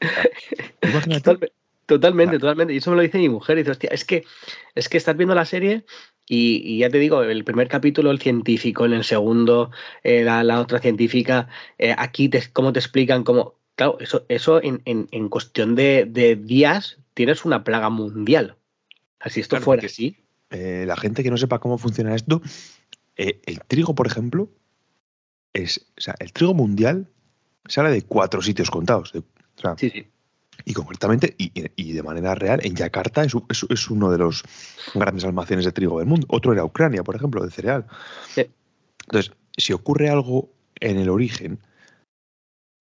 [1.88, 2.74] Totalmente, totalmente.
[2.74, 3.56] Y eso me lo dice mi mujer.
[3.56, 4.24] Y dice, hostia, es que,
[4.74, 5.86] es que estás viendo la serie
[6.28, 9.70] y, ya te digo, el primer capítulo el científico, en el segundo
[10.04, 13.54] eh, la, otra científica, eh, aquí te, cómo te explican cómo...
[13.74, 18.56] Claro, eso, eso en, en, cuestión de, días tienes una plaga mundial.
[19.18, 20.18] Así esto fuera así.
[20.50, 22.42] Eh, la gente que no sepa cómo funciona esto,
[23.16, 24.50] el trigo, por ejemplo,
[25.54, 27.08] es, o sea, el trigo mundial
[27.66, 29.14] sale de cuatro sitios contados.
[29.76, 30.06] Sí, sí.
[30.64, 33.34] Y concretamente, y, de manera real, en Yakarta es,
[33.68, 34.42] es, uno de los
[34.92, 36.26] grandes almacenes de trigo del mundo.
[36.30, 37.86] Otro era Ucrania, por ejemplo, de cereal.
[39.06, 41.60] Entonces, si ocurre algo en el origen,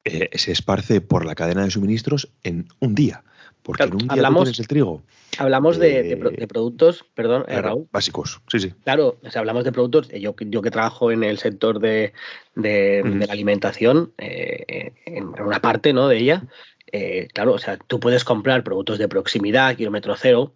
[0.06, 3.24] eh, se esparce por la cadena de suministros en un día.
[3.68, 5.04] Porque en un día hablamos, tienes el trigo.
[5.38, 7.88] Hablamos de, eh, productos, perdón, eh, Raúl.
[7.92, 8.74] Básicos, sí, sí.
[8.84, 10.10] Claro, o sea, hablamos de productos.
[10.10, 12.14] Yo, yo que trabajo en el sector de,
[12.56, 16.08] de, la alimentación, en una parte ¿no?
[16.08, 16.44] de ella,
[16.92, 20.54] eh, claro, o sea, tú puedes comprar productos de proximidad, kilómetro cero,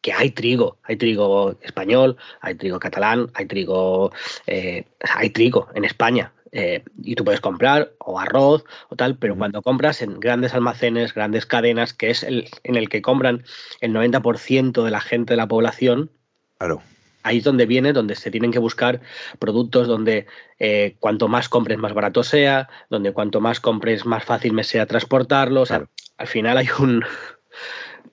[0.00, 4.12] que hay trigo, hay trigo español, hay trigo catalán, hay trigo,
[4.46, 6.32] eh, hay trigo en España.
[6.52, 11.14] Eh, y tú puedes comprar o arroz o tal, pero cuando compras en grandes almacenes,
[11.14, 13.44] grandes cadenas, que es el en el que compran
[13.80, 16.10] el 90% de la gente de la población,
[16.58, 16.82] claro
[17.22, 19.00] ahí es donde viene, donde se tienen que buscar
[19.38, 20.26] productos donde
[20.58, 24.86] eh, cuanto más compres más barato sea, donde cuanto más compres más fácil me sea
[24.86, 25.70] transportarlos.
[25.70, 25.88] al
[26.26, 27.04] final hay un,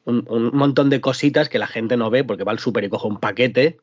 [0.05, 3.07] un, montón de cositas que la gente no ve porque va al súper y coge
[3.07, 3.79] un paquete,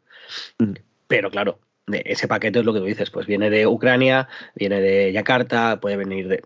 [0.59, 0.73] mm.
[1.09, 5.13] pero claro, ese paquete es lo que tú dices, pues viene de Ucrania, viene de
[5.13, 6.43] Yakarta, puede venir de...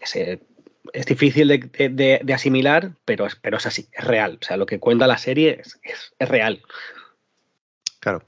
[0.00, 0.40] Ese,
[0.92, 4.38] es difícil de, asimilar, pero, pero es así, es real.
[4.40, 5.78] O sea, lo que cuenta la serie es,
[6.18, 6.62] es real.
[8.00, 8.22] Claro.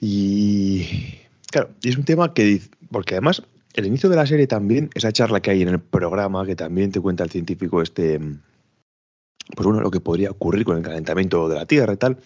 [0.00, 1.18] Y
[1.50, 3.42] claro, y es un tema que, porque además
[3.74, 6.92] el inicio de la serie también, esa charla que hay en el programa, que también
[6.92, 11.56] te cuenta el científico este, pues bueno, lo que podría ocurrir con el calentamiento de
[11.56, 12.18] la Tierra y tal,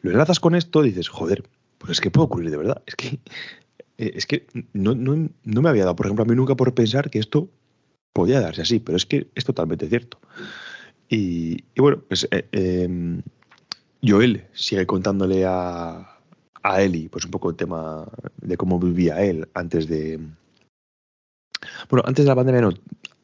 [0.00, 1.44] lo enlazas con esto, dices, joder,
[1.80, 2.82] pues es que puede ocurrir de verdad.
[2.86, 3.18] Es que,
[3.96, 7.18] eh, es que no, me había dado, por ejemplo, a mí nunca por pensar que
[7.18, 7.48] esto
[8.12, 10.20] podía darse así, pero es que es totalmente cierto.
[11.08, 13.22] Y, bueno, pues eh, em,
[14.02, 16.18] Joel sigue contándole a,
[16.62, 18.06] a Eli, pues un poco el tema
[18.42, 20.20] de cómo vivía él antes de.
[21.88, 22.74] Bueno, antes de la pandemia, no,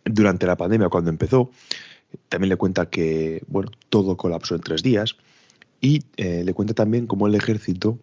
[0.02, 1.50] durante la pandemia, cuando empezó,
[2.30, 5.16] también le cuenta que, bueno, todo colapsó en tres días
[5.82, 7.98] y eh, le cuenta también cómo el ejército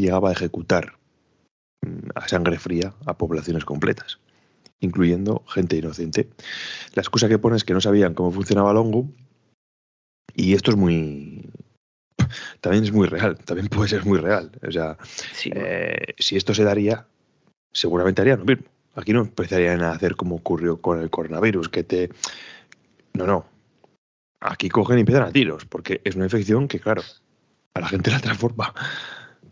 [0.00, 0.98] llegaba a ejecutar
[1.82, 4.18] mm, a sangre fría a poblaciones completas,
[4.80, 6.28] incluyendo gente inocente.
[6.94, 9.08] La excusa que pone es que no sabían cómo funcionaba el hongo
[10.34, 11.50] y esto es muy,
[12.60, 14.50] también es muy real, también puede ser muy real.
[14.66, 14.96] O sea,
[15.44, 17.06] eh, si esto se daría,
[17.72, 18.64] seguramente harían lo mismo.
[18.94, 22.10] Aquí no empezarían a hacer como ocurrió con el coronavirus, que te...
[23.14, 23.46] No, no.
[24.40, 27.02] Aquí cogen y empiezan a tiros, porque es una infección que, claro,
[27.74, 28.74] a la gente la transforma.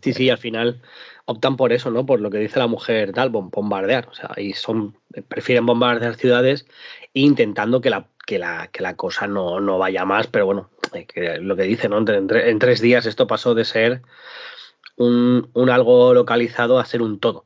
[0.01, 0.81] Sí, sí, al final
[1.25, 2.05] optan por eso, ¿no?
[2.05, 4.07] Por lo que dice la mujer, tal, bombardear.
[4.09, 6.65] O sea, y son, prefieren bombardear ciudades
[7.13, 10.69] intentando que la, que la, que la cosa no, no vaya más, pero bueno,
[11.41, 12.03] lo que dice, ¿no?
[12.07, 14.01] En, tres días esto pasó de ser
[14.97, 17.45] un, algo localizado a ser un todo.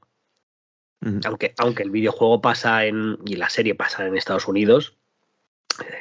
[1.26, 3.18] Aunque, aunque el videojuego pasa en.
[3.26, 4.96] y la serie pasa en Estados Unidos,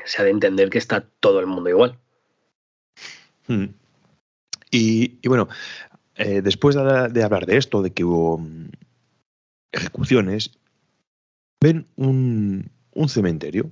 [0.04, 1.98] se ha de entender que está todo el mundo igual.
[4.70, 5.48] Y, bueno,
[6.16, 8.70] eh, después de, hablar de esto, de que hubo mm,
[9.72, 10.58] ejecuciones,
[11.62, 12.70] ven un,
[13.08, 13.70] cementerio.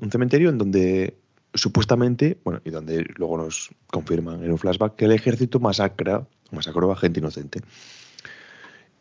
[0.00, 1.16] Un cementerio en donde
[1.54, 6.90] supuestamente, bueno, y donde luego nos confirman en un flashback que el ejército masacra, masacró
[6.90, 7.60] a gente inocente.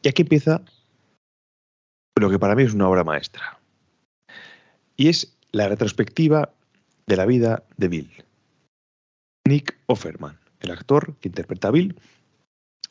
[0.02, 0.62] Y aquí empieza
[2.20, 3.60] lo que para mí es una obra maestra.
[4.96, 6.54] Y es la retrospectiva
[7.08, 8.12] de la vida de Bill.
[9.48, 12.00] Nick Offerman, el actor que interpreta a Bill,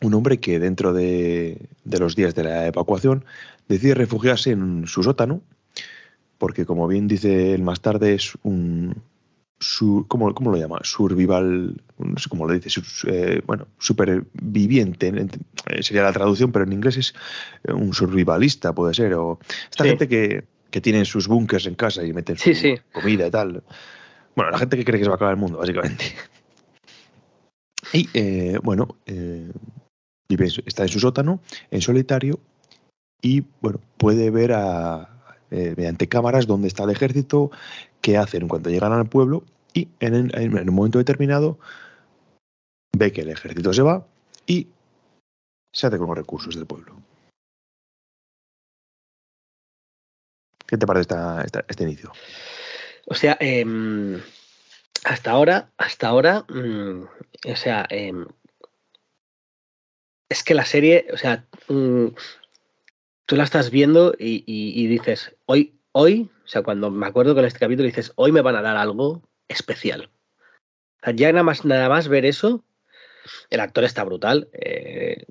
[0.02, 3.24] un hombre que dentro de, los días de la evacuación
[3.68, 5.42] decide refugiarse en su sótano,
[6.38, 9.02] porque como bien dice él más tarde, es un...
[9.58, 10.80] Su, ¿cómo, lo llama?
[10.82, 15.12] Survival, no sé cómo lo dice, eh, bueno, superviviente,
[15.68, 17.14] eh, sería la traducción, pero en inglés es
[17.72, 19.38] un survivalista, puede ser, o
[19.70, 22.50] esta gente que, que tiene sus bunkers en casa y meten su
[22.90, 23.62] comida y tal.
[24.34, 26.06] Bueno, la gente que cree que se va a acabar el mundo, básicamente.
[27.92, 28.96] Y eh, bueno,
[30.66, 31.40] está en su sótano,
[31.70, 32.40] en solitario,
[33.20, 35.08] y bueno, puede ver a,
[35.50, 37.50] eh, mediante cámaras dónde está el ejército,
[38.00, 41.58] qué hacen cuando llegan al pueblo, y en, un momento determinado
[42.96, 44.06] ve que el ejército se va
[44.46, 44.68] y
[45.72, 46.94] se hace con los recursos del pueblo.
[50.66, 51.14] ¿Qué te parece
[51.68, 52.12] este inicio?
[53.06, 54.20] O sea, em,
[55.04, 57.02] hasta ahora, hasta ahora, mm,
[57.50, 58.26] o sea, em,
[60.32, 62.06] es que la serie, o sea, mm,
[63.26, 67.60] tú la estás viendo y, dices, hoy, hoy, o sea, cuando me acuerdo con este
[67.60, 70.10] capítulo dices, hoy me van a dar algo especial.
[71.02, 72.64] O sea, ya nada más, nada más ver eso,
[73.50, 74.48] el actor está brutal.
[74.52, 75.26] Eh,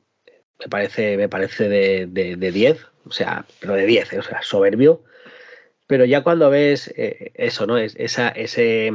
[0.59, 5.03] me parece, me parece de 10, o sea, pero de 10, eh, o sea, soberbio.
[5.87, 7.77] Pero ya cuando ves eh, eso, ¿no?
[7.77, 8.93] Es, esa, ese,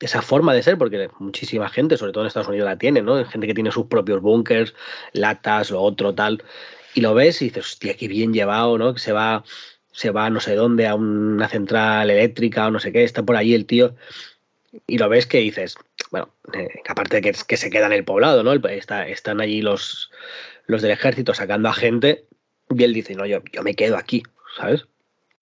[0.00, 3.24] esa forma de ser, porque muchísima gente, sobre todo en Estados Unidos, la tiene, ¿no?
[3.24, 4.74] Gente que tiene sus propios búnkers,
[5.12, 6.42] latas, lo otro, tal,
[6.94, 8.94] y lo ves y dices, hostia, qué bien llevado, ¿no?
[8.94, 9.44] Que se va,
[9.92, 13.36] se va no sé dónde, a una central eléctrica o no sé qué, está por
[13.36, 13.94] ahí el tío,
[14.86, 15.76] y lo ves que dices,
[16.10, 18.52] bueno, eh, aparte de que, que, se queda en el poblado, ¿no?
[18.68, 20.10] Está, están allí los,
[20.66, 22.26] los del ejército sacando a gente,
[22.68, 24.22] y él dice, no, yo, yo me quedo aquí,
[24.58, 24.86] ¿sabes?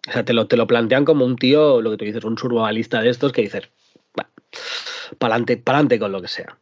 [0.07, 2.39] O sea, te lo, te lo plantean como un tío, lo que tú dices, un
[2.39, 3.71] survivalista de estos que dices,
[5.19, 6.59] para adelante con lo que sea.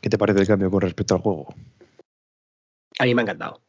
[0.00, 1.54] ¿Qué te parece el cambio con respecto al juego?
[2.98, 3.62] A mí me ha encantado.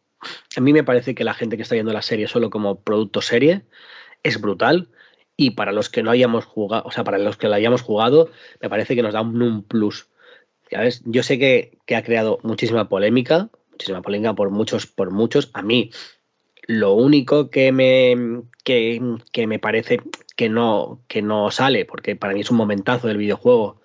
[0.56, 3.22] A mí me parece que la gente que está viendo la serie solo como producto
[3.22, 3.64] serie
[4.24, 4.90] es brutal.
[5.36, 8.30] Y para los que no hayamos jugado, o sea, para los que la hayamos jugado,
[8.62, 10.08] me parece que nos da un, plus.
[11.06, 15.50] Yo sé que, que, ha creado muchísima polémica, muchísima polémica por muchos, por muchos.
[15.54, 15.92] A mí,
[16.68, 19.02] lo único que me, que,
[19.32, 20.00] que me parece
[20.36, 23.82] que no, que no sale, porque para mí es un momentazo del videojuego,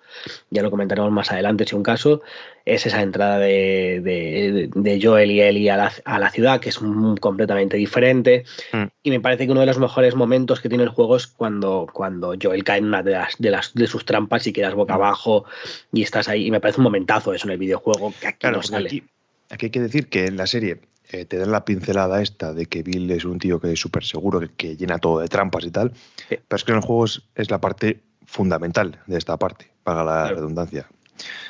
[0.49, 2.21] ya lo comentaremos más adelante si un caso,
[2.65, 6.79] es esa entrada de, de, Joel y Ellie a la, a la, ciudad, que es
[7.19, 8.45] completamente diferente.
[8.71, 8.83] Mm.
[9.03, 11.87] Y me parece que uno de los mejores momentos que tiene el juego es cuando,
[11.91, 14.93] cuando Joel cae en una de, las, de, las, de sus trampas y quedas boca
[14.93, 15.01] mm.
[15.01, 15.45] abajo
[15.91, 16.47] y estás ahí.
[16.47, 18.87] Y me parece un momentazo eso en el videojuego, que aquí no sale.
[18.87, 19.03] Aquí,
[19.49, 20.79] aquí hay que decir que en la serie
[21.11, 24.03] eh, te dan la pincelada esta de que Bill es un tío que es súper
[24.03, 25.91] seguro, que, llena todo de trampas y tal,
[26.29, 30.29] pero es que en el juego es, la parte fundamental de esta parte, para la
[30.29, 30.87] redundancia.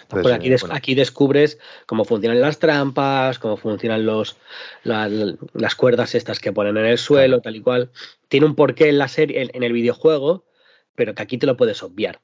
[0.07, 4.37] Pues aquí, aquí, descubres cómo funcionan las trampas, cómo funcionan los,
[4.83, 7.91] las cuerdas estas que ponen en el suelo, tal y cual.
[8.29, 10.45] Tiene un porqué en la serie, en, el videojuego,
[10.95, 12.21] pero que aquí te lo puedes obviar.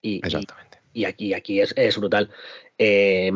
[0.00, 0.80] Y, Exactamente.
[0.94, 2.30] Y, aquí, aquí es, es brutal.
[2.78, 3.30] Eh,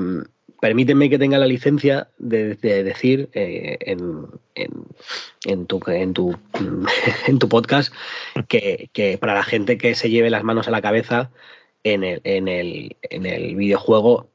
[0.62, 7.92] permíteme que tenga la licencia de, decir eh, en, tu, en, tu, podcast
[8.46, 11.32] que, para la gente que se lleve las manos a la cabeza
[11.82, 14.30] en el, en el, en el videojuego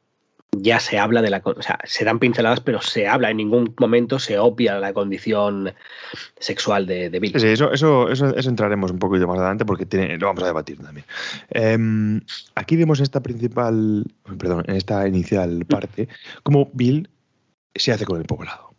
[0.52, 1.42] ya se habla de la.
[1.44, 5.74] O sea, se dan pinceladas, pero se habla, en ningún momento se obvia la condición
[6.40, 7.40] sexual de, de Bill.
[7.40, 10.78] Sí, eso, eso, eso, entraremos un poquito más adelante porque tiene, lo vamos a debatir
[10.80, 11.06] también.
[11.50, 12.22] Em,
[12.56, 14.06] aquí vemos esta principal.
[14.38, 16.08] Perdón, en esta inicial parte,
[16.44, 17.10] como Bill
[17.76, 18.74] se hace con el poblado.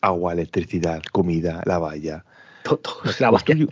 [0.00, 2.24] Agua, electricidad, comida, la valla.
[2.62, 2.80] Todo,
[3.20, 3.66] la valla.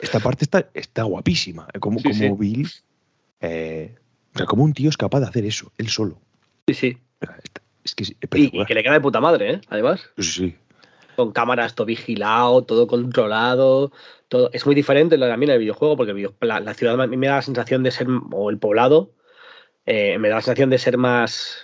[0.00, 1.66] Esta parte está, está guapísima.
[1.80, 2.68] Como, como Bill.
[3.40, 3.94] Eh,
[4.34, 6.20] o sea, como un tío es capaz de hacer eso, él solo.
[6.74, 6.94] Sí,
[8.04, 8.16] sí.
[8.34, 9.60] y, que le queda de puta madre, ¿eh?
[9.68, 10.02] Además.
[10.16, 10.56] Sí, sí.
[11.16, 13.92] Con cámaras, todo vigilado, todo controlado.
[14.28, 17.90] todo Es muy diferente también el videojuego, porque la, ciudad me da la sensación de
[17.90, 19.12] ser, o el poblado,
[19.86, 21.58] eh, me da la sensación de ser más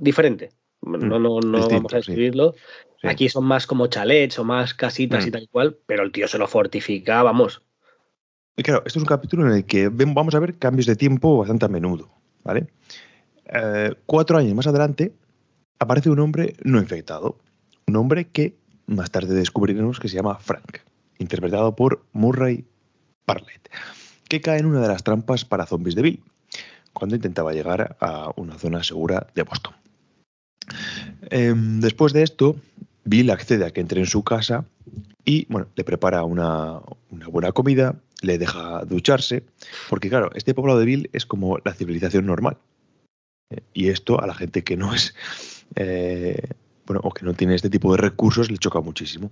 [0.00, 0.50] diferente.
[0.82, 2.54] No, no, no vamos a describirlo.
[3.02, 5.32] Aquí son más como chalets o más casitas y mm.
[5.32, 7.62] tal cual, pero el tío se lo fortifica, vamos.
[8.56, 11.38] Y claro, esto es un capítulo en el que vamos a ver cambios de tiempo
[11.38, 12.10] bastante a menudo.
[13.44, 15.12] Eh, cuatro años más adelante
[15.78, 17.38] aparece un hombre no infectado,
[17.86, 20.78] un hombre que más tarde descubriremos que se llama Frank,
[21.18, 22.64] interpretado por Murray
[23.24, 23.68] Parlett,
[24.28, 26.22] que cae en una de las trampas para zombies de Bill,
[26.92, 29.74] cuando intentaba llegar a una zona segura de Boston.
[31.30, 32.56] Em, después de esto,
[33.04, 34.64] Bill accede a que entre en su casa
[35.24, 36.80] y bueno, le prepara una
[37.10, 39.44] buena comida le deja ducharse,
[39.88, 42.58] porque claro, este poblado de Bill es como la civilización normal.
[43.72, 45.14] Y esto a la gente que no es,
[45.76, 46.50] eh,
[46.86, 49.30] bueno, o que no tiene este tipo de recursos le choca muchísimo.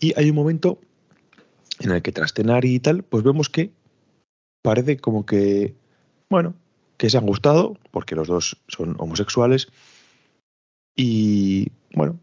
[0.00, 0.80] Y hay un momento
[1.80, 3.70] en el que tras cenar y tal, pues vemos que
[4.62, 5.74] parece como que,
[6.28, 6.54] bueno,
[6.96, 9.68] que se han gustado, porque los dos son homosexuales,
[10.96, 12.18] y bueno,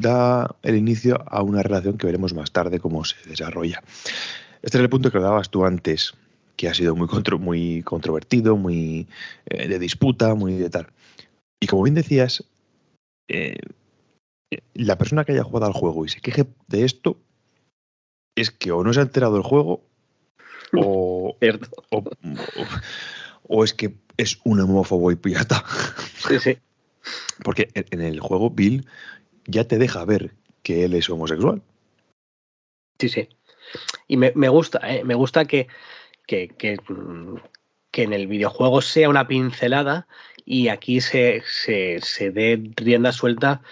[0.00, 3.82] da el inicio a una relación que veremos más tarde cómo se desarrolla.
[4.64, 6.14] Este es el punto que dabas tú antes,
[6.56, 7.06] que ha sido muy,
[7.38, 9.06] muy controvertido, muy
[9.44, 10.86] eh, de disputa, muy de tal.
[11.60, 12.42] Y como bien decías,
[13.28, 13.58] eh,
[14.72, 17.18] la persona que haya jugado al juego y se queje de esto
[18.36, 19.82] es que o no se ha enterado del juego
[20.72, 21.36] o,
[23.42, 25.62] o, es que es un homófobo y pirata.
[26.26, 26.58] Sí, sí.
[27.42, 28.86] Porque en el juego Bill
[29.44, 31.60] ya te deja ver que él es homosexual.
[32.98, 33.28] Sí, sí.
[34.06, 35.04] Y me, gusta, ¿eh?
[35.04, 35.68] me gusta que,
[36.26, 36.76] que, que,
[38.02, 40.06] en el videojuego sea una pincelada
[40.44, 43.62] y aquí se, se, se dé rienda suelta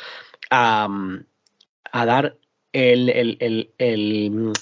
[0.50, 0.88] a,
[1.92, 2.36] a dar
[2.72, 4.52] el, el, el,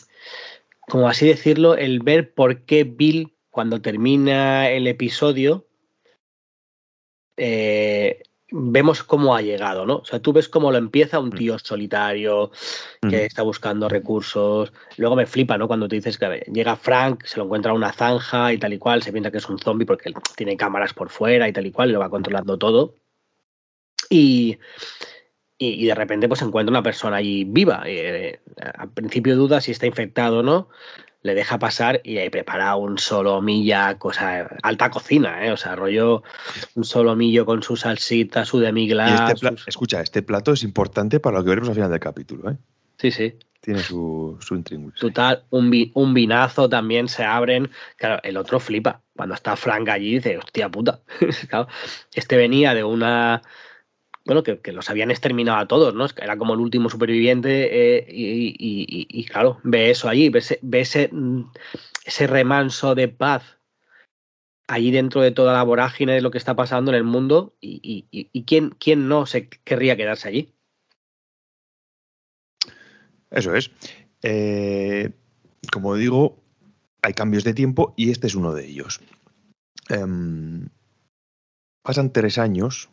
[0.81, 5.67] como así decirlo, el ver por qué Bill, cuando termina el episodio,
[7.37, 8.23] eh,
[8.53, 9.97] vemos cómo ha llegado, ¿no?
[9.97, 11.37] O sea, tú ves cómo lo empieza un mm.
[11.37, 12.51] tío solitario
[13.09, 14.73] que está buscando recursos.
[14.97, 15.69] Luego me flipa, ¿no?
[15.69, 18.79] Cuando te dices que llega Frank, se lo encuentra en una zanja y tal y
[18.79, 21.73] cual, se piensa que es un zombie porque tiene cámaras por fuera y tal y
[21.73, 22.97] cual, y lo va controlando todo.
[24.09, 24.59] Y,
[25.57, 27.83] y, de repente pues encuentra una persona allí viva.
[27.87, 28.41] Eh,
[28.75, 30.69] al principio duda si está infectado o no
[31.23, 35.53] le deja pasar y ahí prepara un solomilla, cosa alta cocina, ¿eh?
[35.53, 36.23] o sea, rollo
[36.75, 39.33] un solomillo con su salsita, su demiglas.
[39.33, 42.57] Este Escucha, este plato es importante para lo que veremos al final del capítulo, ¿eh?
[42.99, 43.35] Sí, sí.
[43.63, 44.63] Tiene su, su
[44.99, 47.71] Total, un, un, vinazo también se abren.
[47.97, 49.03] Claro, el otro flipa.
[49.15, 51.01] Cuando está Frank allí dice, hostia puta.
[52.15, 53.43] este venía de una
[54.31, 56.07] bueno, que, los habían exterminado a todos, ¿no?
[56.17, 60.41] Era como el último superviviente eh, y, claro, ve eso allí, ve,
[60.81, 61.51] ese, mm,
[62.05, 63.59] ese, remanso de paz
[64.69, 68.45] allí dentro de toda la vorágine de lo que está pasando en el mundo y,
[68.47, 70.55] quién, quién no se querría quedarse allí.
[73.33, 73.73] Eso es.
[74.23, 75.11] Eh,
[75.73, 76.41] como digo,
[77.03, 79.01] hay cambios de tiempo y este es uno de ellos.
[79.89, 80.69] Em,
[81.83, 82.91] pasan tres años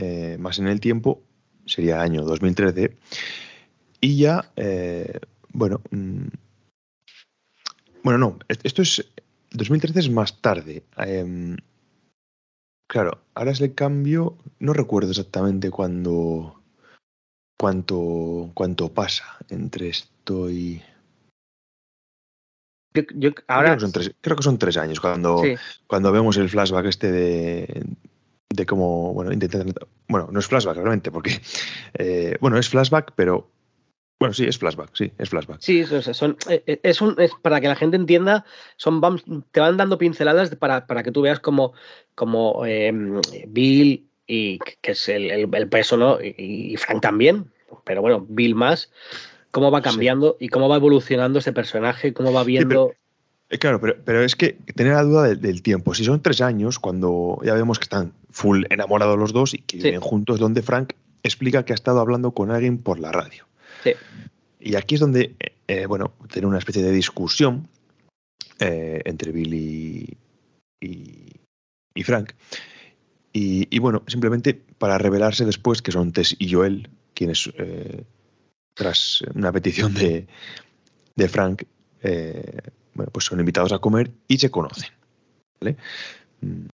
[0.00, 1.22] eh, más en el tiempo,
[1.66, 2.96] sería año 2013,
[4.00, 5.20] y ya, eh,
[5.52, 6.28] bueno, mm,
[8.02, 9.06] bueno, no, esto es,
[9.50, 10.84] 2013 es más tarde.
[10.96, 11.58] Em,
[12.86, 16.62] claro, ahora es el cambio, no recuerdo exactamente cuándo,
[17.58, 20.82] cuánto, cuánto pasa entre esto y...
[23.14, 23.76] Yo, ahora...
[23.76, 25.42] creo, que son tres, años cuando,
[25.86, 27.84] cuando vemos el flashback este de,
[28.50, 29.64] de cómo, bueno, intentar,
[30.08, 31.40] bueno, no es flashback realmente, porque,
[31.94, 33.48] eh, bueno, es flashback, pero,
[34.18, 35.60] bueno, sí, es flashback, sí, es flashback.
[35.60, 38.44] Sí, son, eh, eh, es, un, es para que la gente entienda,
[38.76, 39.00] son,
[39.52, 41.72] te van dando pinceladas para, para que tú veas como,
[42.16, 42.62] como
[43.46, 46.18] Bill, y que es el, el, peso, ¿no?
[46.20, 47.50] Y, Frank también,
[47.84, 48.90] pero bueno, Bill más,
[49.52, 52.92] cómo va cambiando y cómo va evolucionando ese personaje, cómo va viendo...
[53.58, 55.94] claro, pero, pero, es que tener la duda del, tiempo.
[55.94, 59.78] Si son tres años, cuando ya vemos que están full enamorados los dos y que
[59.78, 60.92] viven juntos, donde Frank
[61.22, 63.46] explica que ha estado hablando con alguien por la radio.
[63.82, 63.92] Sí.
[64.60, 67.68] Y aquí es donde, eh, eh, bueno, tiene una especie de discusión
[68.58, 70.18] entre Billy
[70.80, 72.32] y, Frank.
[73.32, 77.50] Y, bueno, simplemente para revelarse después que son Tess y Joel quienes,
[78.74, 80.26] tras una petición de,
[81.16, 81.62] de Frank,
[82.94, 84.90] bueno, pues son invitados a comer y se conocen.
[85.60, 85.76] ¿vale?
[86.40, 86.66] Mm.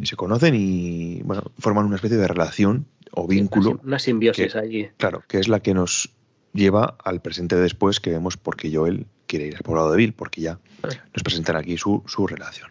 [0.00, 3.80] Y se conocen y bueno, forman una especie de relación o vínculo.
[3.84, 4.88] Una simbiosis allí.
[4.96, 6.10] Claro, que es la que nos
[6.52, 10.42] lleva al presente después que vemos porque Joel quiere ir al poblado de Bill, porque
[10.42, 12.70] ya nos presentan aquí su, relación.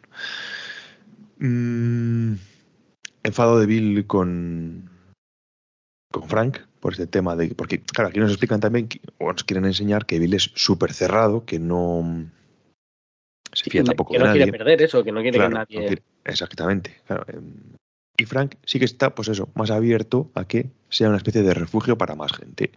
[1.40, 2.36] Mm,
[3.24, 4.90] enfado de Bill con,
[6.12, 7.54] con Frank por este tema de.
[7.56, 8.88] Porque, claro, aquí nos explican también,
[9.18, 12.30] o nos quieren enseñar que Bill es súper cerrado, que no
[13.54, 16.02] se fía tampoco que no quiere perder eso, que no quiere que nadie.
[16.24, 17.02] exactamente.
[17.28, 17.54] Em,
[18.18, 21.54] y Frank sí que está, pues eso, más abierto a que sea una especie de
[21.54, 22.72] refugio para más gente.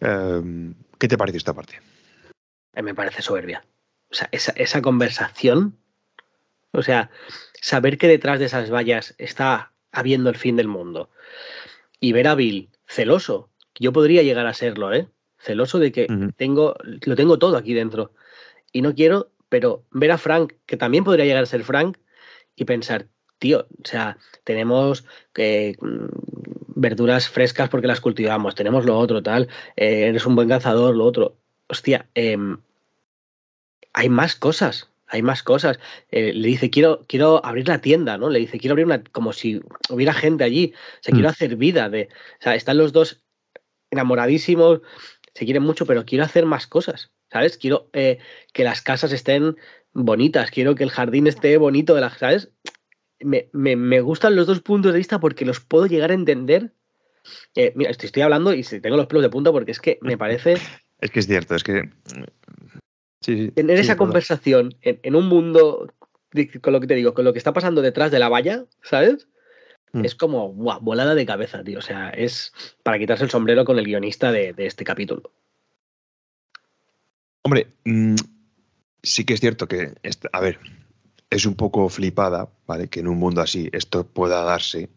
[0.00, 1.80] Em, ¿Qué te parece esta parte?
[2.80, 3.64] Me parece soberbia.
[4.10, 5.76] O sea, esa, esa conversación,
[6.72, 7.10] o sea,
[7.60, 11.10] saber que detrás de esas vallas está habiendo el fin del mundo
[12.00, 15.08] y ver a Bill celoso, yo podría llegar a serlo, ¿eh?
[15.38, 16.06] Celoso de que
[16.36, 18.12] tengo, lo tengo todo aquí dentro
[18.72, 21.98] y no quiero, pero ver a Frank, que también podría llegar a ser Frank,
[22.56, 25.04] y pensar, tío, o sea, tenemos
[25.36, 25.76] eh,
[26.74, 31.04] verduras frescas porque las cultivamos, tenemos lo otro, tal, eh, eres un buen cazador, lo
[31.04, 31.36] otro.
[31.68, 32.58] Hostia, em,
[33.92, 35.78] hay más cosas, hay más cosas.
[36.10, 38.30] Eh, le dice, quiero, quiero abrir la tienda, ¿no?
[38.30, 40.72] Le dice, quiero abrir una, como si hubiera gente allí.
[40.74, 41.32] O sea, quiero mm.
[41.32, 42.08] hacer vida de.
[42.40, 43.22] O sea, están los dos
[43.90, 44.80] enamoradísimos,
[45.34, 47.10] se quieren mucho, pero quiero hacer más cosas.
[47.32, 47.56] ¿Sabes?
[47.56, 48.18] Quiero eh,
[48.52, 49.56] que las casas estén
[49.92, 52.50] bonitas, quiero que el jardín esté bonito de las, ¿sabes?
[53.20, 56.72] Me, me, gustan los dos puntos de vista porque los puedo llegar a entender.
[57.54, 60.16] Eh, mira, estoy, estoy hablando y tengo los pelos de punta porque es que me
[60.16, 60.54] parece.
[61.02, 61.88] Es que es cierto, es que
[63.20, 65.92] Tener esa conversación en, un mundo,
[66.62, 69.28] con lo que te digo, con lo que está pasando detrás de la valla, ¿sabes?
[69.92, 70.06] Mm.
[70.06, 71.80] Es como, guau, volada de cabeza, tío.
[71.80, 72.52] O sea, es
[72.82, 75.32] para quitarse el sombrero con el guionista de, este capítulo.
[77.42, 78.16] Hombre, mm,
[79.02, 79.94] sí que es cierto que,
[80.32, 80.58] a ver,
[81.30, 82.88] es un poco flipada, ¿vale?
[82.88, 84.88] Que en un mundo así esto pueda darse,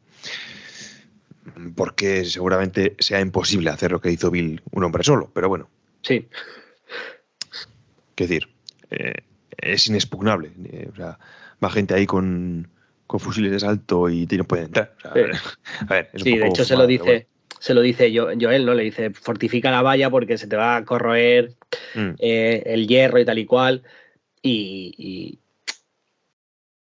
[1.76, 5.70] porque seguramente sea imposible hacer lo que hizo Bill un hombre solo, pero bueno.
[6.02, 6.28] Sí.
[8.16, 8.50] Es decir,
[8.92, 9.16] eh,
[9.58, 10.52] es inexpugnable.
[10.66, 11.20] Eh, o sea,
[11.64, 12.68] va gente ahí con,
[13.08, 14.96] fusiles de salto y no pueden entrar.
[16.16, 17.28] sí, de hecho se lo dice.
[17.60, 18.74] Se lo dice Joel, ¿no?
[18.74, 21.54] Le dice, fortifica la valla porque se te va a corroer
[21.96, 22.12] mm.
[22.20, 23.84] eh, el hierro y tal y cual.
[24.42, 25.40] Y,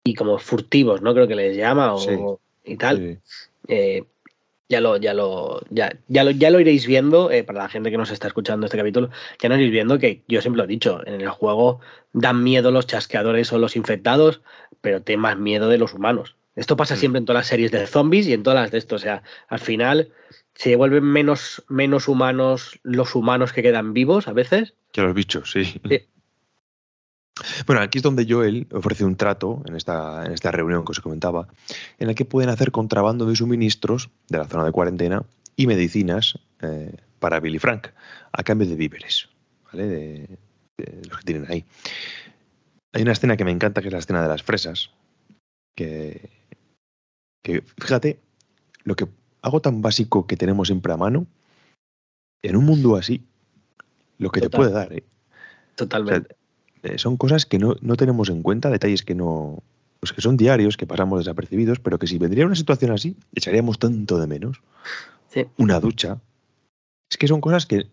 [0.04, 1.14] y, como furtivos, ¿no?
[1.14, 3.20] Creo que les llama o, y tal
[4.68, 7.92] ya lo, ya lo, ya, ya lo, ya lo iréis viendo, eh, para la gente
[7.92, 9.10] que nos está escuchando este capítulo,
[9.40, 11.80] ya no iréis viendo que yo siempre lo he dicho, en el juego
[12.14, 14.42] dan miedo los chasqueadores o los infectados,
[14.82, 16.36] pero te más miedo de los humanos.
[16.56, 16.98] Esto pasa mm.
[16.98, 18.96] siempre en todas las series de zombies y en todas las de esto.
[18.96, 20.10] O sea, al final
[20.56, 24.74] se vuelven menos, menos humanos los humanos que quedan vivos a veces.
[24.92, 25.82] Que los bichos, sí.
[27.68, 31.02] Bueno, aquí es donde Joel ofrece un trato en esta, en esta reunión que os
[31.02, 31.50] comentaba,
[32.00, 35.24] en la que pueden hacer contrabando de suministros de la zona de cuarentena
[35.58, 37.90] y medicinas eh, para Billy Frank,
[38.32, 39.28] a cambio de víveres,
[39.66, 39.86] ¿vale?
[39.86, 40.40] De,
[41.08, 41.66] los que tienen ahí.
[42.94, 44.92] Hay una escena que me encanta, que es la escena de las fresas,
[45.76, 46.30] que,
[47.44, 48.20] que fíjate,
[48.84, 49.08] lo que
[49.46, 51.28] hago tan básico que tenemos siempre a mano,
[52.42, 53.24] en un mundo así,
[54.18, 54.92] lo que te puede dar.
[54.92, 55.04] ¿eh?
[55.76, 56.36] Totalmente.
[56.82, 59.62] Eh, son cosas que no, tenemos en cuenta, detalles que no.
[60.00, 63.78] Pues que son diarios, que pasamos desapercibidos, pero que si vendría una situación así, echaríamos
[63.78, 64.62] tanto de menos.
[65.58, 66.20] Una ducha.
[67.10, 67.88] Es que son cosas que,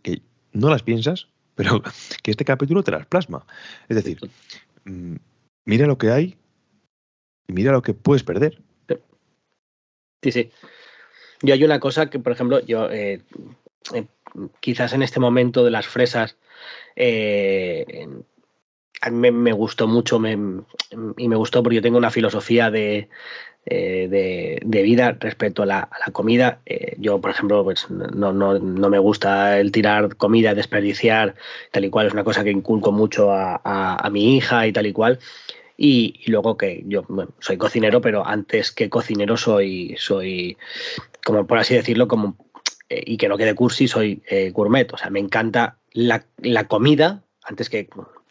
[0.52, 1.82] no las piensas, pero
[2.22, 3.44] que este capítulo te las plasma.
[3.88, 4.18] Es decir,
[4.84, 5.16] mm,
[5.66, 6.36] mira lo que hay
[7.46, 8.62] y mira lo que puedes perder.
[10.22, 10.50] Sí, sí.
[11.42, 13.20] Yo hay una cosa que, por ejemplo, yo eh,
[13.92, 14.06] eh,
[14.60, 16.36] quizás en este momento de las fresas,
[16.96, 18.08] eh,
[19.00, 20.20] a mí me, gustó mucho
[21.16, 23.08] y me gustó porque yo tengo una filosofía de,
[23.66, 26.60] eh, de, vida respecto a la, comida.
[26.98, 31.34] Yo, por ejemplo, pues no, no, no, me gusta el tirar comida, desperdiciar,
[31.72, 32.06] tal y cual.
[32.06, 35.18] Es una cosa que inculco mucho a, a, mi hija y tal y cual.
[35.84, 37.04] Y, luego que yo
[37.40, 40.56] soy cocinero, pero antes que cocinero soy, soy
[41.24, 42.36] como por así decirlo, como
[42.88, 44.22] eh, y que no quede cursi, soy
[44.52, 44.92] gourmet.
[44.92, 47.88] O sea, me encanta la, la comida antes que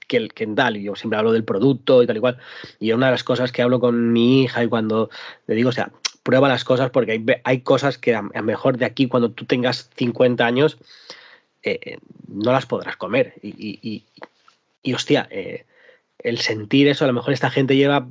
[0.08, 2.38] que el que tal, y yo siempre hablo del producto y tal y cual.
[2.80, 5.10] Y una de las cosas que hablo con mi hija y cuando
[5.47, 5.91] le digo, o sea,
[6.24, 9.89] prueba las cosas porque hay, hay cosas que a mejor de aquí cuando tú tengas
[9.95, 10.78] 50 años
[11.64, 11.97] eh, eh,
[12.28, 13.36] no las podrás comer.
[13.41, 14.04] Y,
[14.84, 15.66] y, hostia, eh,
[16.24, 18.10] el sentir eso, a lo mejor esta gente lleva,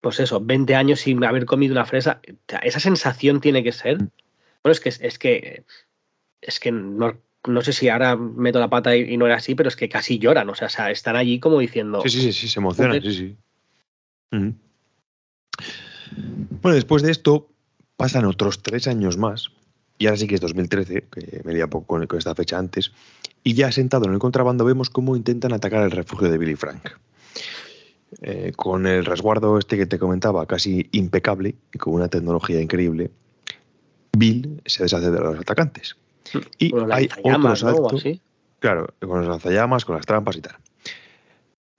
[0.00, 2.20] pues eso, 20 años sin haber comido una fresa.
[2.62, 3.98] esa sensación tiene que ser.
[3.98, 5.64] Bueno, es que es que
[6.40, 7.16] es que no,
[7.46, 10.18] no sé si ahora meto la pata y, no era así, pero es que casi
[10.18, 12.02] lloran, o sea, están allí como diciendo...
[12.02, 13.36] Sí, sí, sí, se emocionan, sí, sí.
[16.62, 17.48] Bueno, después de esto
[17.96, 19.50] pasan otros tres años más,
[19.98, 22.92] y ahora sí que es 2013, que me un poco con, esta fecha antes,
[23.42, 26.90] y ya sentado en el contrabando vemos cómo intentan atacar el refugio de Billy Frank.
[28.22, 33.10] Eh, con el resguardo este que te comentaba, casi impecable y con una tecnología increíble,
[34.16, 35.96] Bill se deshace de los atacantes
[36.58, 37.96] y hay otro salto.
[38.60, 40.56] Claro, con los lanzallamas, con las trampas y tal.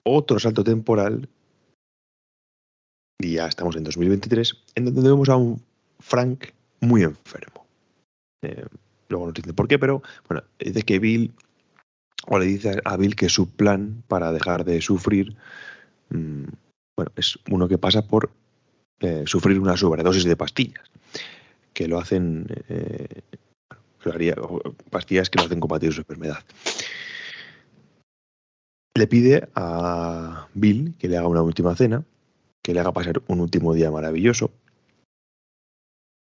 [0.04, 1.28] Otro salto temporal,
[3.18, 5.60] y ya estamos en 2023, en donde vemos a un
[5.98, 6.46] Frank
[6.80, 7.66] muy enfermo.
[8.42, 8.66] Eh,
[9.08, 11.32] luego no entiende por qué, pero bueno, dice que Bill,
[12.28, 15.36] o le dice a Bill que su plan para dejar de sufrir,
[16.10, 16.44] mm,
[16.96, 18.30] bueno, es uno que pasa por
[19.00, 20.90] eh, sufrir una sobredosis de pastillas,
[21.72, 23.22] que lo hacen eh,
[24.90, 26.38] pastillas que no hacen combatir su enfermedad.
[28.94, 32.02] le pide a Bill que le haga una última cena,
[32.62, 34.50] que le haga pasar un último día maravilloso.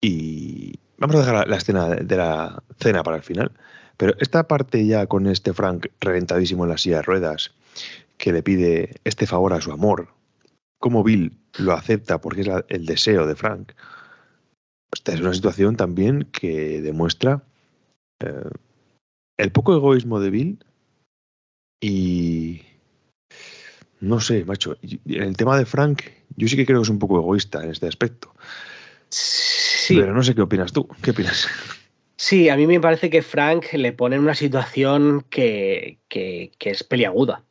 [0.03, 3.53] Y vamos a dejar la escena de la cena para el final.
[3.97, 7.55] Pero esta parte ya con este Frank reventadísimo en la silla de ruedas,
[8.25, 10.09] que le pide este favor a su amor,
[10.79, 13.72] como Bill lo acepta porque es el deseo de Frank,
[14.91, 17.43] esta es una situación también que demuestra
[18.20, 18.49] eh,
[19.37, 20.64] el poco egoísmo de Bill
[21.83, 22.62] y
[24.01, 26.05] no sé, macho, en el tema de Frank,
[26.35, 28.35] yo sí que creo que es un poco egoísta en este aspecto.
[29.11, 29.97] Sí.
[29.99, 30.89] Pero no sé qué opinas tú.
[31.03, 31.47] ¿Qué opinas?
[32.16, 37.45] Sí, a mí me parece que Frank le pone en una situación que, es peliaguda.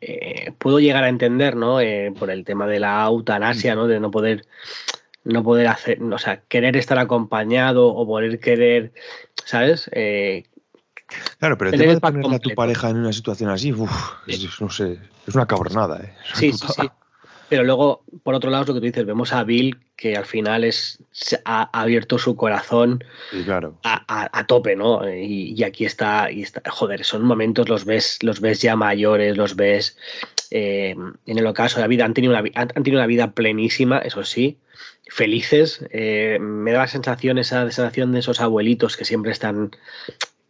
[0.00, 1.80] Eh, puedo llegar a entender, ¿no?
[1.80, 3.86] Eh, por el tema de la eutanasia, ¿no?
[3.86, 4.46] De no poder,
[5.24, 8.92] no poder hacer, o sea, querer estar acompañado o poder querer,
[9.44, 9.88] ¿sabes?
[9.92, 10.44] Eh,
[11.38, 13.74] claro, pero el tema de poner a tu pareja en una situación así,
[14.26, 16.14] es, no sé, es una cabronada, ¿eh?
[16.34, 16.90] sí, sí, sí.
[17.48, 20.24] Pero luego, por otro lado, es lo que tú dices, vemos a Bill que al
[20.24, 20.98] final es,
[21.44, 23.04] ha abierto su corazón
[23.82, 25.08] a, tope, ¿no?
[25.08, 29.56] Y, aquí está, y está, joder, son momentos, los ves, los ves ya mayores, los
[29.56, 29.96] ves
[30.50, 33.98] eh, en el ocaso de la vida, han tenido, una, han, tenido una vida plenísima,
[33.98, 34.58] eso sí,
[35.08, 35.86] felices.
[35.90, 39.70] Eh, me da la sensación, esa sensación de esos abuelitos que siempre están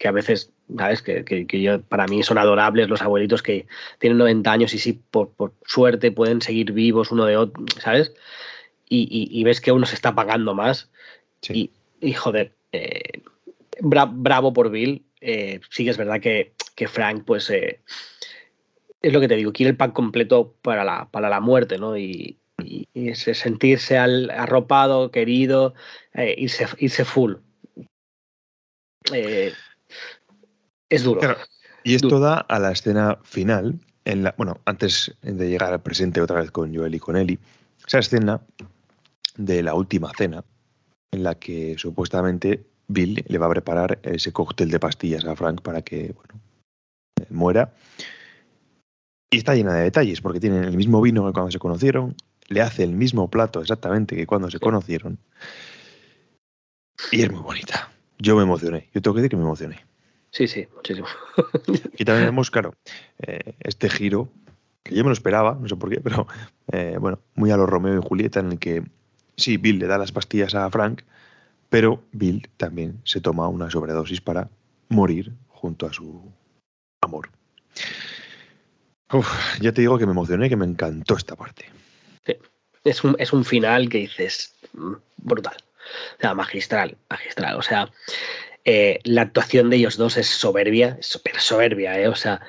[0.05, 1.01] que a veces, ¿sabes?
[1.01, 3.67] Que, que, yo, para mí son adorables los abuelitos que
[3.99, 5.33] tienen 90 años y sí, por,
[5.65, 8.13] suerte pueden seguir vivos uno de otro, ¿sabes?
[8.87, 10.91] Y, ves que uno se está pagando más.
[11.49, 11.71] Y,
[12.13, 13.23] joder, eh,
[13.81, 15.07] bravo por Bill.
[15.23, 16.53] Eh, sí que es verdad que,
[16.87, 17.81] Frank, pues, eh,
[19.01, 21.97] es lo que te digo, quiere el pack completo para la, para la muerte, ¿no?
[21.97, 22.37] Y,
[23.15, 25.73] sentirse al, arropado, querido,
[26.37, 27.37] irse, irse full.
[29.13, 29.53] Eh,
[30.95, 31.21] es duro.
[31.83, 36.21] Y esto da a la escena final, en la, bueno, antes de llegar al presente
[36.21, 37.39] otra vez con Joel y con Ellie,
[37.87, 38.41] esa escena
[39.37, 40.45] de la última cena,
[41.13, 45.61] en la que supuestamente Bill le va a preparar ese cóctel de pastillas a Frank
[45.61, 46.41] para que bueno,
[47.21, 47.73] eh, muera.
[49.31, 52.15] Y está llena de detalles, porque tienen el mismo vino que cuando se conocieron,
[52.49, 55.19] le hace el mismo plato exactamente que cuando se conocieron.
[57.11, 57.91] Y es muy bonita.
[58.19, 58.89] Yo me emocioné.
[58.95, 59.85] Yo tengo que decir que me emocioné.
[60.35, 61.07] Sí, sí, muchísimo.
[61.97, 62.75] y también vemos, claro,
[63.25, 64.29] eh, este giro,
[64.83, 66.27] que yo me lo esperaba, no sé por qué, pero
[66.73, 68.83] eh, bueno, muy a los Romeo y Julieta, en el que
[69.37, 71.03] sí, Bill le da las pastillas a Frank,
[71.69, 74.51] pero Bill también se toma una sobredosis para
[74.89, 76.33] morir junto a su
[77.01, 77.31] amor.
[79.61, 81.67] ya te digo que me emocioné, que me encantó esta parte.
[82.27, 82.37] Sí.
[82.83, 85.57] Es un, es un final que dices mm, brutal.
[86.19, 87.57] O sea, magistral, magistral.
[87.57, 87.89] O sea,
[88.65, 92.09] eh, la actuación de ellos dos es soberbia, súper soberbia, ¿eh?
[92.09, 92.41] O sea,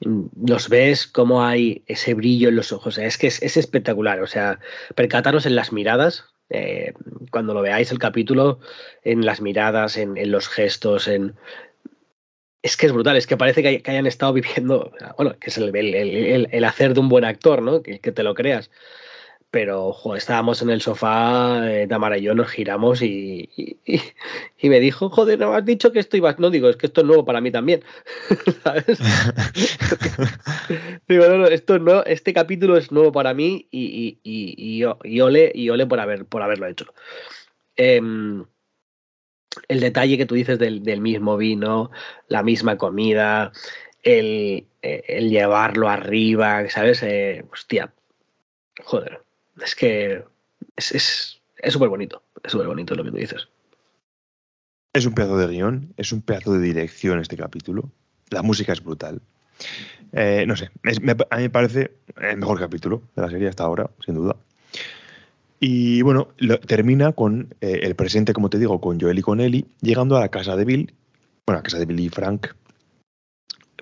[0.00, 4.60] los ves como hay ese brillo en los ojos, es que es, espectacular, o sea,
[4.94, 6.92] percataros en las miradas, eh,
[7.30, 8.60] cuando lo veáis el capítulo,
[9.04, 11.34] en las miradas, en, los gestos, en...
[12.62, 16.64] Es que es brutal, es que parece que, hayan estado viviendo, bueno, que es el,
[16.64, 17.82] hacer de un buen actor, ¿no?
[17.82, 18.70] que te lo creas
[19.50, 25.08] pero estábamos en el sofá, eh, Tamara y yo nos giramos y, y, me dijo,
[25.08, 27.40] joder, no has dicho que esto iba, no digo, es que esto es nuevo para
[27.40, 27.82] mí también,
[28.62, 28.98] ¿sabes?
[31.08, 35.52] digo, no, no, esto no, este capítulo es nuevo para mí y, y, y ole,
[35.54, 36.92] y ole por, haber, por haberlo hecho.
[37.76, 38.44] Em,
[39.68, 41.90] el detalle que tú dices del, del mismo vino,
[42.28, 43.52] la misma comida,
[44.02, 47.02] el, eh, el llevarlo arriba, ¿sabes?
[47.02, 47.94] Eh, hostia,
[48.84, 49.22] joder
[49.62, 50.24] es que
[50.76, 51.38] es
[51.68, 53.48] súper bonito, es súper bonito lo que tú dices.
[54.92, 57.90] Es un pedazo de guion, es un pedazo de dirección este capítulo.
[58.30, 59.20] La música es brutal.
[60.12, 60.70] Eh, no sé,
[61.30, 64.36] a mí me parece el mejor capítulo de la serie hasta ahora, sin duda.
[65.60, 66.28] Y bueno,
[66.66, 70.20] termina con eh, el presente, como te digo, con Joel y con Ellie, llegando a
[70.20, 70.94] la casa de Bill,
[71.44, 72.48] bueno, a la casa de Bill y Frank,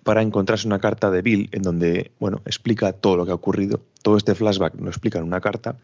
[0.06, 3.80] para encontrarse una carta de Bill en donde, bueno, explica todo lo que ha ocurrido.
[4.02, 5.78] Todo este flashback lo explica en una carta,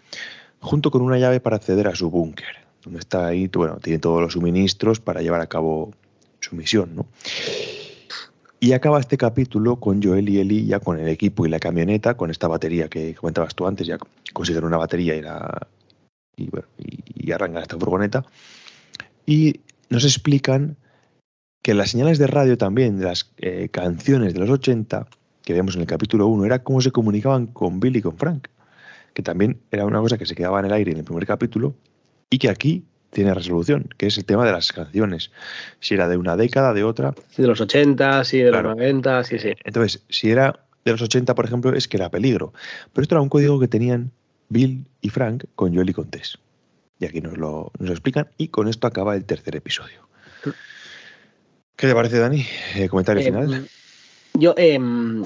[0.61, 2.47] junto con una llave para acceder a su búnker,
[2.85, 5.91] donde está ahí, bueno, tiene todos los suministros para llevar a cabo
[6.39, 7.07] su misión, ¿no?
[8.61, 12.17] Y acaba este capítulo con Joel y Eli ya con el equipo y la camioneta,
[12.17, 13.99] con esta batería que comentabas tú antes, ya
[14.33, 15.67] consiguen una batería y, la,
[16.37, 16.69] y, bueno,
[17.59, 18.25] esta furgoneta.
[19.27, 19.59] Y
[19.91, 20.77] nos explican
[21.63, 25.07] que las señales de radio también, de las eh, canciones de los 80,
[25.45, 28.49] que vemos en el capítulo 1, era cómo se comunicaban con Billy y con Frank,
[29.15, 31.75] que también era una cosa que se quedaba en el aire en el primer capítulo
[32.31, 35.31] y que aquí tiene resolución, que es el tema de las canciones.
[35.81, 37.15] Si era de una década, de otra.
[37.31, 39.53] Sí, de los 80, sí, de los 90, sí, sí.
[39.65, 42.53] Entonces, si era de los 80, por ejemplo, es que era peligro.
[42.93, 44.11] Pero esto era un código que tenían
[44.49, 46.39] Bill y Frank con Joel y con Tess.
[46.99, 48.29] Y aquí nos lo, nos explican.
[48.39, 50.09] Y con esto acaba el tercer episodio.
[51.83, 52.47] ¿Qué te parece, Dani?
[52.77, 53.69] Eh, comentario Eh, final.
[54.35, 55.25] Yo em,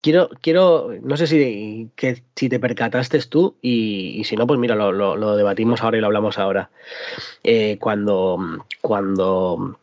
[0.00, 4.60] quiero, quiero, no sé si, que, si te percataste tú y, y si no, pues
[4.60, 6.70] mira, lo, lo- lo debatimos ahora y lo hablamos ahora.
[7.42, 8.38] Eh, cuando,
[8.80, 9.76] cuando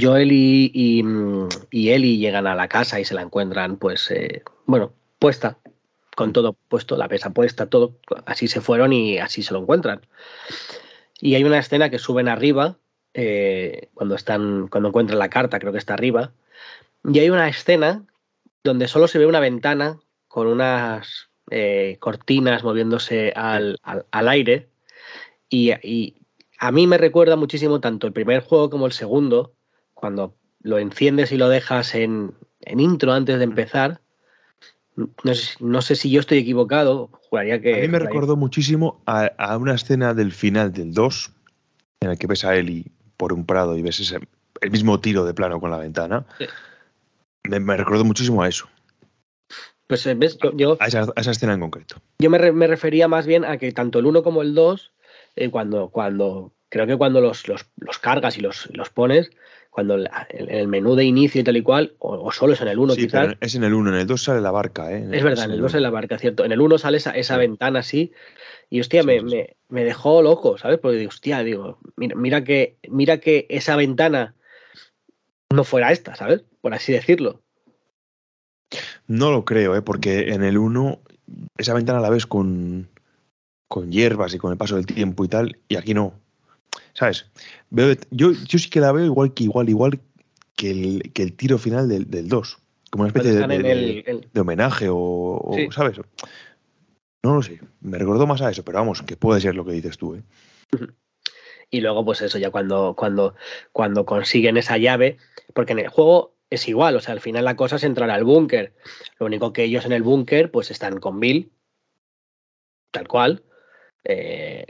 [0.00, 1.04] Joel y, y,
[1.72, 5.58] y Ellie llegan a la casa y se la encuentran, pues, eh, bueno, puesta,
[6.14, 7.96] con todo puesto, la pesa puesta, todo,
[8.26, 10.02] así se fueron y así se lo encuentran.
[11.20, 12.76] Y hay una escena que suben arriba,
[13.14, 16.32] eh, cuando están, cuando encuentran la carta, creo que está arriba,
[17.04, 18.04] y hay una escena
[18.62, 19.98] donde solo se ve una ventana
[20.28, 24.68] con unas eh, cortinas moviéndose al, al- al aire.
[25.48, 26.14] Y, y
[26.58, 29.54] a mí me recuerda muchísimo tanto el primer juego como el segundo,
[29.94, 34.00] cuando lo enciendes y lo dejas en, en intro antes de empezar.
[35.24, 37.74] No sé, no sé si yo estoy equivocado, juraría que...
[37.74, 41.32] A mí me recordó muchísimo a, a una escena del final del 2,
[42.02, 42.84] en la que ves a Ellie
[43.20, 44.18] por un prado y ves ese,
[44.62, 46.24] el mismo tiro de plano con la ventana.
[46.38, 46.46] Sí.
[47.46, 48.66] Me, me recordó muchísimo a eso,
[49.86, 51.96] Pues eh, ves, yo, yo- a esa, a esa escena en concreto.
[52.18, 54.92] Yo me, re- me refería más bien a que tanto el 1 como el 2,
[55.36, 59.30] eh, cuando, cuando, creo que cuando los, los, los cargas y los, los pones,
[59.70, 60.08] cuando en
[60.50, 62.94] el menú de inicio y tal y cual, o, o solo es en el 1
[62.94, 64.90] Sí, quizás, pero es en el 1, en el 2 sale la barca.
[64.92, 65.06] ¿eh?
[65.12, 66.44] es verdad, en el 2 es la barca, cierto.
[66.46, 67.40] En el 1 sale esa, esa Sí.
[67.40, 68.12] ventana así,
[68.70, 70.78] y hostia, Sí, me, sí, me, me dejó loco, ¿sabes?
[70.78, 74.34] Porque digo, hostia, digo, mira, mira, que, mira que esa ventana
[75.52, 76.44] no fuera esta, ¿sabes?
[76.60, 77.42] Por así decirlo.
[79.06, 79.82] No lo creo, ¿eh?
[79.82, 81.00] porque en el 1
[81.58, 82.88] esa ventana la ves con,
[83.68, 86.14] con hierbas y con el paso del tiempo y tal, y aquí no.
[86.92, 87.26] ¿Sabes?
[87.70, 90.00] Veo, yo, yo sí que la veo igual que igual, igual
[90.54, 92.58] que el, que el tiro final del, del 2.
[92.90, 95.52] Como una especie de, de- en de- el- el- de homenaje o.
[95.72, 96.00] ¿sabes?
[97.22, 97.60] No lo sé.
[97.80, 100.22] Me recordó más a eso, pero vamos, que puede ser lo que dices tú, ¿eh?
[101.70, 103.36] Y luego, pues eso, ya cuando, cuando,
[103.72, 105.18] cuando consiguen esa llave,
[105.54, 108.24] porque en el juego es igual, o sea, al final la cosa es entrar al
[108.24, 108.74] búnker.
[109.20, 111.52] Lo único que ellos en el búnker, pues están con Bill,
[112.90, 113.44] tal cual.
[114.04, 114.66] eh,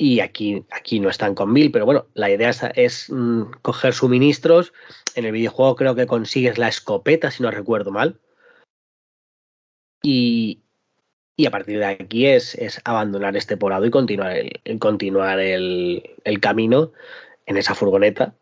[0.00, 4.72] y aquí, aquí no están con Bill, pero bueno, la idea es, mm, coger suministros.
[5.16, 8.20] En el videojuego creo que consigues la escopeta, si no recuerdo mal.
[10.02, 10.62] Y,
[11.38, 15.38] y a partir de aquí es, es abandonar este poblado y continuar el, el continuar
[15.38, 16.90] el, el camino
[17.46, 18.34] en esa furgoneta.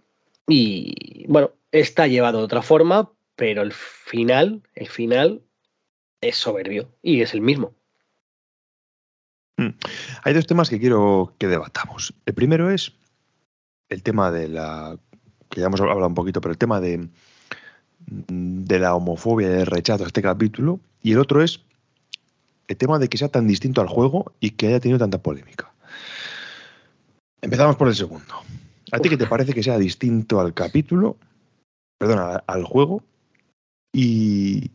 [0.49, 5.43] Y bueno, está llevado de otra forma, pero el final, el final
[6.23, 7.75] es soberbio y es el mismo.
[10.25, 12.15] Hay dos temas que quiero que debatamos.
[12.25, 12.93] El primero es
[13.91, 14.99] el tema de la.
[15.51, 17.09] que ya hemos hablado un poquito, pero el tema de,
[17.99, 20.81] de la homofobia y del rechazo a este capítulo.
[21.03, 21.61] Y el otro es
[22.69, 25.73] el tema de que sea tan distinto al juego y que haya tenido tanta polémica.
[27.41, 28.35] Empezamos por el segundo.
[28.93, 31.17] ¿A ti qué te parece que sea distinto al capítulo?
[31.99, 33.03] Perdón, a- al juego.
[33.93, 34.71] ¿Y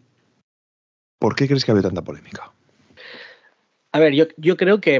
[1.19, 2.51] por qué crees que ha habido tanta polémica?
[3.91, 4.95] A ver, yo, yo creo que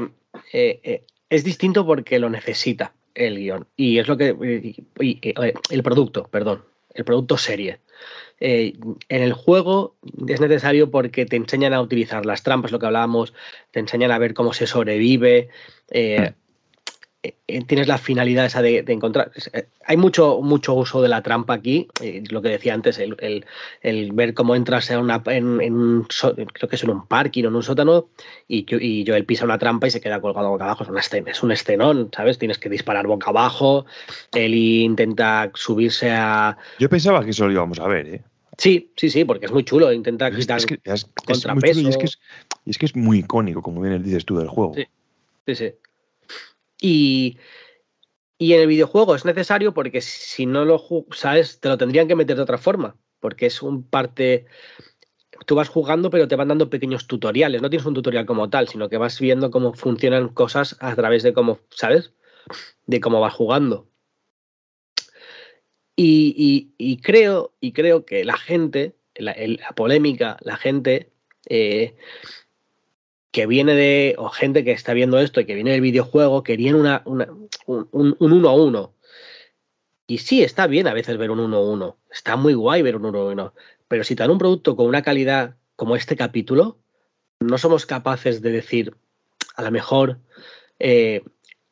[0.52, 3.66] eh, eh, es distinto porque lo necesita el guion.
[3.76, 4.28] Y es lo que.
[4.28, 6.64] y- y- y, eh, el producto, perdón.
[6.94, 7.80] El producto serie.
[8.40, 8.74] Eh,
[9.08, 9.94] en el juego
[10.26, 13.32] es necesario porque te enseñan a utilizar las trampas, lo que hablábamos,
[13.70, 15.48] te enseñan a ver cómo se sobrevive.
[15.90, 16.32] eh,
[17.66, 19.30] tienes la finalidad esa de, de encontrar.
[19.52, 23.16] eh, hay mucho, mucho uso de la trampa aquí, eh, lo que decía antes, el,
[23.20, 23.44] el-
[23.80, 27.44] el ver cómo entras en, una, en, en un, creo que es en un parking
[27.44, 28.08] o en un sótano,
[28.48, 30.82] y, yo- y Joel pisa una trampa y se queda colgado boca abajo.
[30.82, 31.00] Es, una
[31.30, 32.38] es un escenón, ¿sabes?
[32.38, 33.86] Tienes que disparar boca abajo,
[34.34, 36.56] él intenta subirse a...
[36.80, 38.22] Yo pensaba que eso lo íbamos a ver, ¿eh?
[38.58, 40.58] Sí, sí, sí, porque es muy chulo, intenta Es, quitar...
[40.58, 41.80] es que, es- es contrapeso.
[41.80, 42.18] muy chulo y es que es,
[42.64, 44.74] y es que es muy icónico, como bien dices tú, del juego.
[44.74, 44.86] Sí.
[45.44, 45.72] Sí, sí.
[46.82, 47.38] Y,
[48.38, 52.16] y en el videojuego es necesario porque si no lo sabes, te lo tendrían que
[52.16, 52.96] meter de otra forma.
[53.20, 54.46] Porque es un parte.
[55.46, 57.62] Tú vas jugando, pero te van dando pequeños tutoriales.
[57.62, 61.22] No tienes un tutorial como tal, sino que vas viendo cómo funcionan cosas a través
[61.22, 62.12] de cómo, ¿sabes?
[62.86, 63.88] De cómo vas jugando.
[65.96, 71.12] Y, y- creo, y creo que la gente, la, la polémica, la gente.
[71.48, 71.96] eh,
[73.32, 76.76] que viene de, o gente que está viendo esto y que viene del videojuego, querían
[76.76, 78.94] una, un, un, un uno a uno.
[80.06, 81.96] Y sí, está bien a veces ver un uno a uno.
[82.10, 83.54] Está muy guay ver un uno a uno.
[83.88, 86.78] Pero si te dan un producto con una calidad como este capítulo,
[87.40, 88.94] no somos capaces de decir,
[89.56, 90.18] a lo mejor
[90.78, 91.22] eh,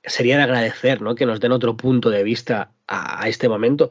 [0.02, 1.14] sería de agradecer ¿no?
[1.14, 3.90] que nos den otro punto de vista a, a este momento.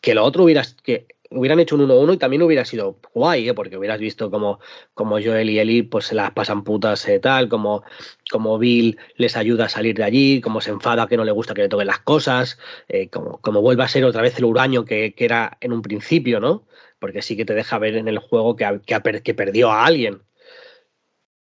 [0.00, 3.54] Que lo otro hubiera, que hubieran hecho un 1-1 y también hubiera sido guay, ¿eh?
[3.54, 4.60] porque hubieras visto como,
[4.94, 7.82] como Joel y Eli pues se las pasan putas eh, tal, como,
[8.30, 11.54] como Bill les ayuda a salir de allí, como se enfada que no le gusta
[11.54, 12.58] que le toquen las cosas,
[12.88, 15.82] eh, como, como vuelve a ser otra vez el huraño que, que, era en un
[15.82, 16.66] principio, ¿no?
[16.98, 20.22] Porque sí que te deja ver en el juego que, que, que perdió a alguien.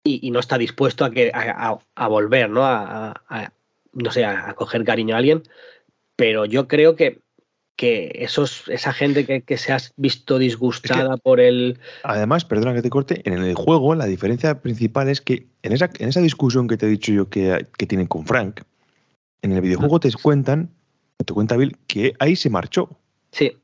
[0.04, 2.66] Y, y, no está dispuesto a, que, a, a volver, ¿no?
[2.66, 3.54] A,
[3.94, 5.44] no sé, a coger cariño a alguien.
[6.16, 7.22] Pero yo creo que
[7.82, 11.80] que esos, esa gente que, que se ha visto disgustada por el.
[12.04, 15.90] Además, perdona que te corte, en el juego la diferencia principal es que en esa,
[15.98, 18.62] en esa discusión que te he dicho yo que, que tienen con Frank,
[19.42, 20.70] en el videojuego te cuentan,
[21.26, 22.88] te cuenta Bill, que ahí se marchó.
[23.32, 23.58] Sí.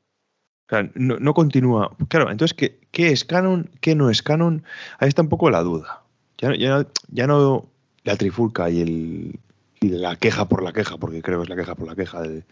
[0.65, 1.95] O sea, no, no continúa.
[2.09, 3.69] Claro, entonces, ¿qué, ¿qué, es canon?
[3.81, 4.63] ¿Qué no es canon?
[4.97, 6.01] Ahí está un poco la duda.
[6.39, 7.69] Ya, ya, ya no
[8.03, 9.39] la trifulca y, el,
[9.79, 12.23] y la queja por la queja, porque creo que es la queja por la queja
[12.23, 12.45] de,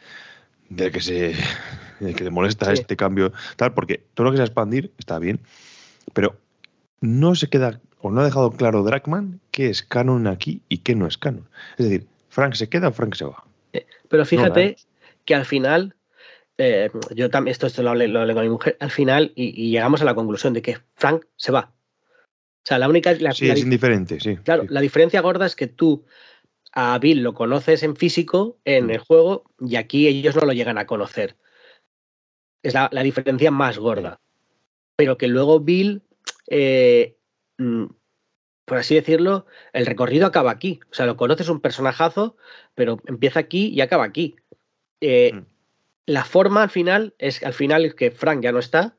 [0.70, 1.36] del que se
[1.99, 2.74] que le molesta sí.
[2.74, 5.39] este cambio tal porque todo lo que sea expandir está bien
[6.13, 6.38] pero
[7.01, 10.95] no se queda o no ha dejado claro Dragman qué es canon aquí y qué
[10.95, 11.47] no es canon
[11.78, 13.43] es decir Frank se queda o Frank se va
[13.74, 15.95] eh, pero fíjate no, que al final
[16.57, 19.61] eh, yo también esto, esto lo, hablé, lo hablé con mi mujer al final y,
[19.61, 23.34] y, llegamos a la conclusión de que Frank se va o sea la única la,
[23.34, 24.70] sí la, es indiferente sí claro sí.
[24.72, 26.05] la diferencia gorda es que tú
[26.76, 30.78] a Bill lo conoces en físico en el juego y aquí ellos no lo llegan
[30.78, 31.38] a conocer.
[32.61, 34.19] Es la, la diferencia más gorda.
[34.97, 36.03] Pero que luego Bill,
[36.47, 37.17] eh,
[37.57, 37.86] mm,
[38.65, 40.82] por así decirlo, el recorrido acaba aquí.
[40.91, 42.36] O sea, lo conoces un personajazo,
[42.76, 44.36] pero empieza aquí y acaba aquí.
[44.99, 45.45] Eh, mm.
[46.07, 48.97] La forma al final es al final es que Frank ya no está,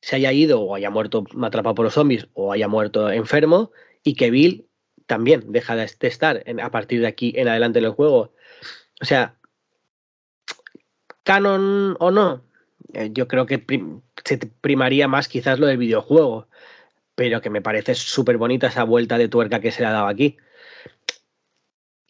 [0.00, 3.72] se haya ido o haya muerto atrapado por los zombies o haya muerto enfermo
[4.04, 4.67] y que Bill
[5.08, 8.32] también deja de estar a partir de aquí en adelante en el juego.
[9.00, 9.34] O sea,
[11.24, 12.44] canon o no,
[12.92, 13.64] eh, yo creo que
[14.24, 16.46] se primaría más quizás lo del videojuego,
[17.14, 20.08] pero que me parece súper bonita esa vuelta de tuerca que se le ha dado
[20.08, 20.36] aquí.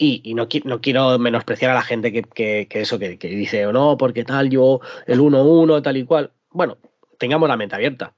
[0.00, 4.24] Y, no, quiero menospreciar a la gente que eso, que, que, dice, o no, porque
[4.24, 6.32] tal, yo el 1-1, tal y cual.
[6.50, 6.78] Bueno,
[7.18, 8.14] tengamos la mente abierta.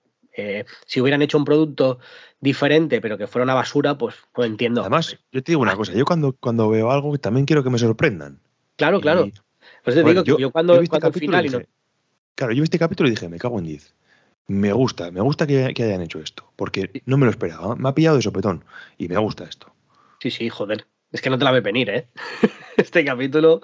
[0.86, 1.98] Si hubieran hecho un producto
[2.40, 4.80] diferente, pero que fuera una basura, pues, pues entiendo.
[4.80, 7.78] Además, yo te digo una cosa, yo cuando, cuando veo algo también quiero que me
[7.78, 8.40] sorprendan.
[8.76, 9.28] Claro, y, claro.
[9.84, 11.64] Pues te bueno, digo yo, que yo cuando, yo este cuando final dije, no...
[12.34, 13.94] Claro, yo vi este capítulo y dije, me cago en 10.
[14.48, 17.76] Me gusta, me gusta que, que, hayan hecho esto, porque no me lo esperaba.
[17.76, 18.64] Me ha pillado de sopetón
[18.98, 19.72] y me gusta esto.
[20.20, 20.86] Sí, sí, joder.
[21.12, 22.08] Es que no te la ve venir, ¿eh?
[22.76, 23.60] Este capítulo,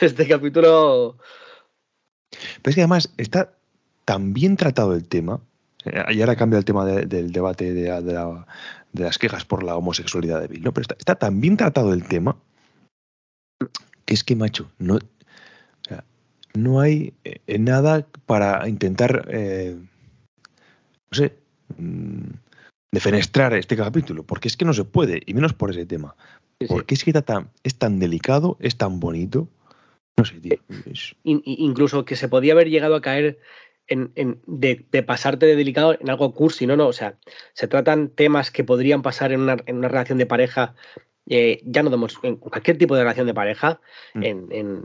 [0.00, 1.18] este capítulo...
[2.30, 3.56] Pero es que además está
[4.04, 5.40] tan bien tratado el tema,
[6.12, 8.46] y ahora cambia el tema de, del debate de, de, la,
[8.92, 10.72] de, las quejas por la homosexualidad de Bill, ¿no?
[10.72, 12.36] Pero está, está, tan bien tratado el tema
[14.06, 15.00] que es que, macho, no, o
[15.86, 16.04] sea,
[16.54, 19.76] no hay eh, nada para intentar, eh,
[21.10, 21.34] no sé,
[21.76, 22.30] mmm,
[22.92, 26.14] defenestrar este capítulo, porque es que no se puede, y menos por ese tema.
[26.60, 27.00] Sí, porque sí.
[27.00, 29.48] es que está tan, es tan delicado, es tan bonito.
[30.16, 30.58] No sé, tío.
[30.86, 31.14] Es...
[31.24, 33.38] Incluso que se podía haber llegado a caer
[33.88, 37.18] en, en, de, de, pasarte de delicado en algo cursi, no, no, o sea,
[37.52, 40.74] se tratan temas que podrían pasar en una, en una relación de pareja,
[41.28, 43.80] eh, ya no damos, en cualquier tipo de relación de pareja,
[44.14, 44.22] mm.
[44.24, 44.84] en, en,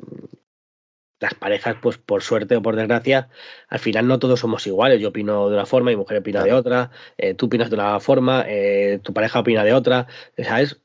[1.20, 3.30] las parejas, pues por suerte o por desgracia,
[3.70, 6.56] al final no todos somos iguales, yo opino de una forma, mi mujer opina claro.
[6.56, 10.82] de otra, eh, tú opinas de una forma, eh, tu pareja opina de otra, ¿sabes?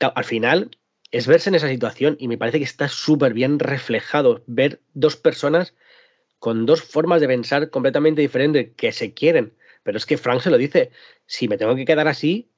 [0.00, 0.70] Al final
[1.10, 5.16] es verse en esa situación y me parece que está súper bien reflejado ver dos
[5.16, 5.74] personas
[6.38, 9.54] con dos formas de pensar completamente diferentes que se quieren.
[9.82, 10.90] Pero es que Frank se lo dice,
[11.26, 12.50] si me tengo que quedar así,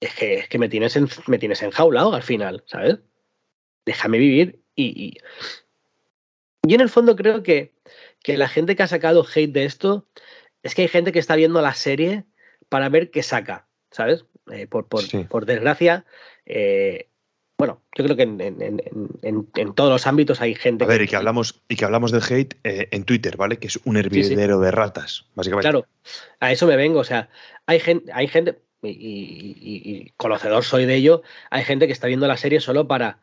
[0.00, 2.98] es que, es que me, tienes en, me tienes enjaulado al final, ¿sabes?
[3.84, 5.18] Déjame vivir y, y...
[6.66, 7.74] Yo en el fondo creo que,
[8.22, 10.06] que la gente que ha sacado hate de esto
[10.62, 12.24] es que hay gente que está viendo la serie
[12.68, 14.24] para ver qué saca, ¿sabes?
[14.50, 15.24] Eh, por, por, sí.
[15.24, 16.04] por, desgracia,
[16.46, 17.09] eh,
[17.60, 18.80] bueno, yo creo que en, en,
[19.20, 20.84] en, en, todos los ámbitos hay gente.
[20.84, 21.04] A ver, que...
[21.04, 23.58] y que hablamos, y que hablamos del hate eh, en Twitter, ¿vale?
[23.58, 24.64] Que es un hervidero sí, sí.
[24.64, 25.68] de ratas, básicamente.
[25.68, 25.86] Claro,
[26.40, 27.00] a eso me vengo.
[27.00, 27.28] O sea,
[27.66, 32.06] hay gente, hay gente, y, y, y, conocedor soy de ello, hay gente que está
[32.06, 33.18] viendo la serie solo para,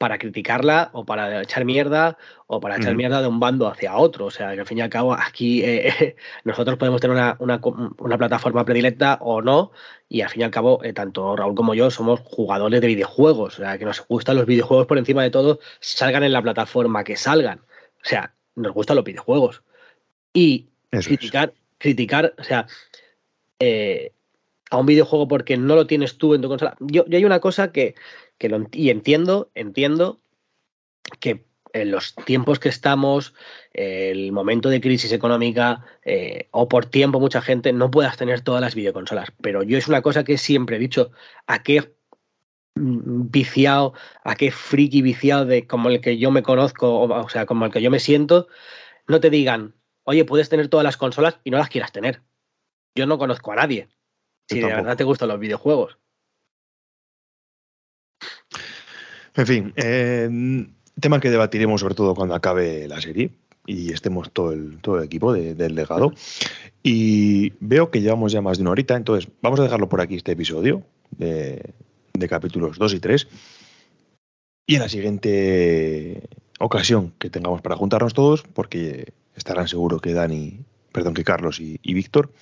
[0.00, 4.26] para criticarla o para echar mierda o para echar mierda de un bando hacia otro.
[4.26, 7.60] O sea, que al fin y al cabo aquí eh, nosotros podemos tener una, una,
[7.98, 9.72] una, plataforma predilecta o no
[10.08, 13.58] y al fin y al cabo eh, tanto Raúl como yo somos jugadores de videojuegos.
[13.58, 17.04] O sea, que nos gustan los videojuegos por encima de todo, salgan en la plataforma
[17.04, 17.58] que salgan.
[18.02, 19.62] O sea, nos gustan los videojuegos.
[20.32, 21.60] Y Eso criticar, es.
[21.78, 22.66] criticar, o sea,
[23.58, 24.12] eh,
[24.70, 26.76] a un videojuego porque no lo tienes tú en tu consola.
[26.80, 27.94] Yo, hay una cosa que,
[28.40, 30.20] lo, y entiendo, entiendo
[31.18, 33.34] que en los tiempos que estamos,
[33.72, 38.60] el momento de crisis económica eh, o por tiempo mucha gente no puedas tener todas
[38.60, 39.32] las videoconsolas.
[39.40, 41.10] Pero yo es una cosa que siempre he dicho,
[41.46, 41.92] ¿a qué
[42.74, 43.94] viciado,
[44.24, 47.72] a qué friki viciado de como el que yo me conozco, o, sea, como el
[47.72, 48.48] que yo me siento,
[49.06, 52.22] no te digan, oye, puedes tener todas las consolas y no las quieras tener.
[52.94, 53.88] Yo no conozco a nadie.
[54.50, 55.96] Si de verdad te gustan los videojuegos.
[59.36, 60.28] En fin, eh,
[61.00, 63.30] tema que debatiremos sobre todo cuando acabe la serie
[63.64, 66.12] y estemos todo el, todo el equipo del legado.
[66.82, 70.16] Y veo que llevamos ya más de una horita, entonces vamos a dejarlo por aquí
[70.16, 70.82] este episodio
[71.12, 71.72] de,
[72.12, 73.28] de capítulos 2 y 3.
[74.66, 76.28] Y en la siguiente
[76.58, 81.78] ocasión que tengamos para juntarnos todos, porque estarán seguro que Dani, perdón, que Carlos y,
[81.84, 82.32] Víctor,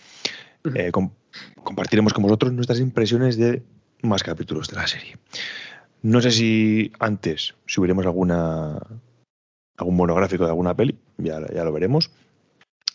[0.74, 0.90] eh,
[1.62, 3.62] compartiremos con vosotros nuestras impresiones de
[4.02, 5.18] más capítulos de la serie.
[6.02, 8.78] No sé si antes subiremos alguna
[9.76, 12.10] algún monográfico de alguna peli, ya, ya lo veremos.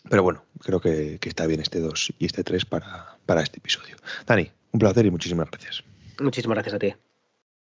[0.09, 3.95] Pero bueno, creo que, está bien este 2 y este 3 para, para este episodio.
[4.25, 5.83] Dani, un placer y muchísimas gracias.
[6.19, 6.93] Muchísimas gracias a ti.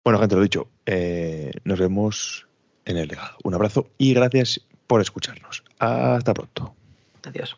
[0.04, 2.46] Bueno, gente, lo dicho, eh, nos vemos
[2.84, 3.36] en el legado.
[3.44, 5.64] Un abrazo y gracias por escucharnos.
[5.78, 6.74] Hasta pronto.
[7.24, 7.56] Adiós.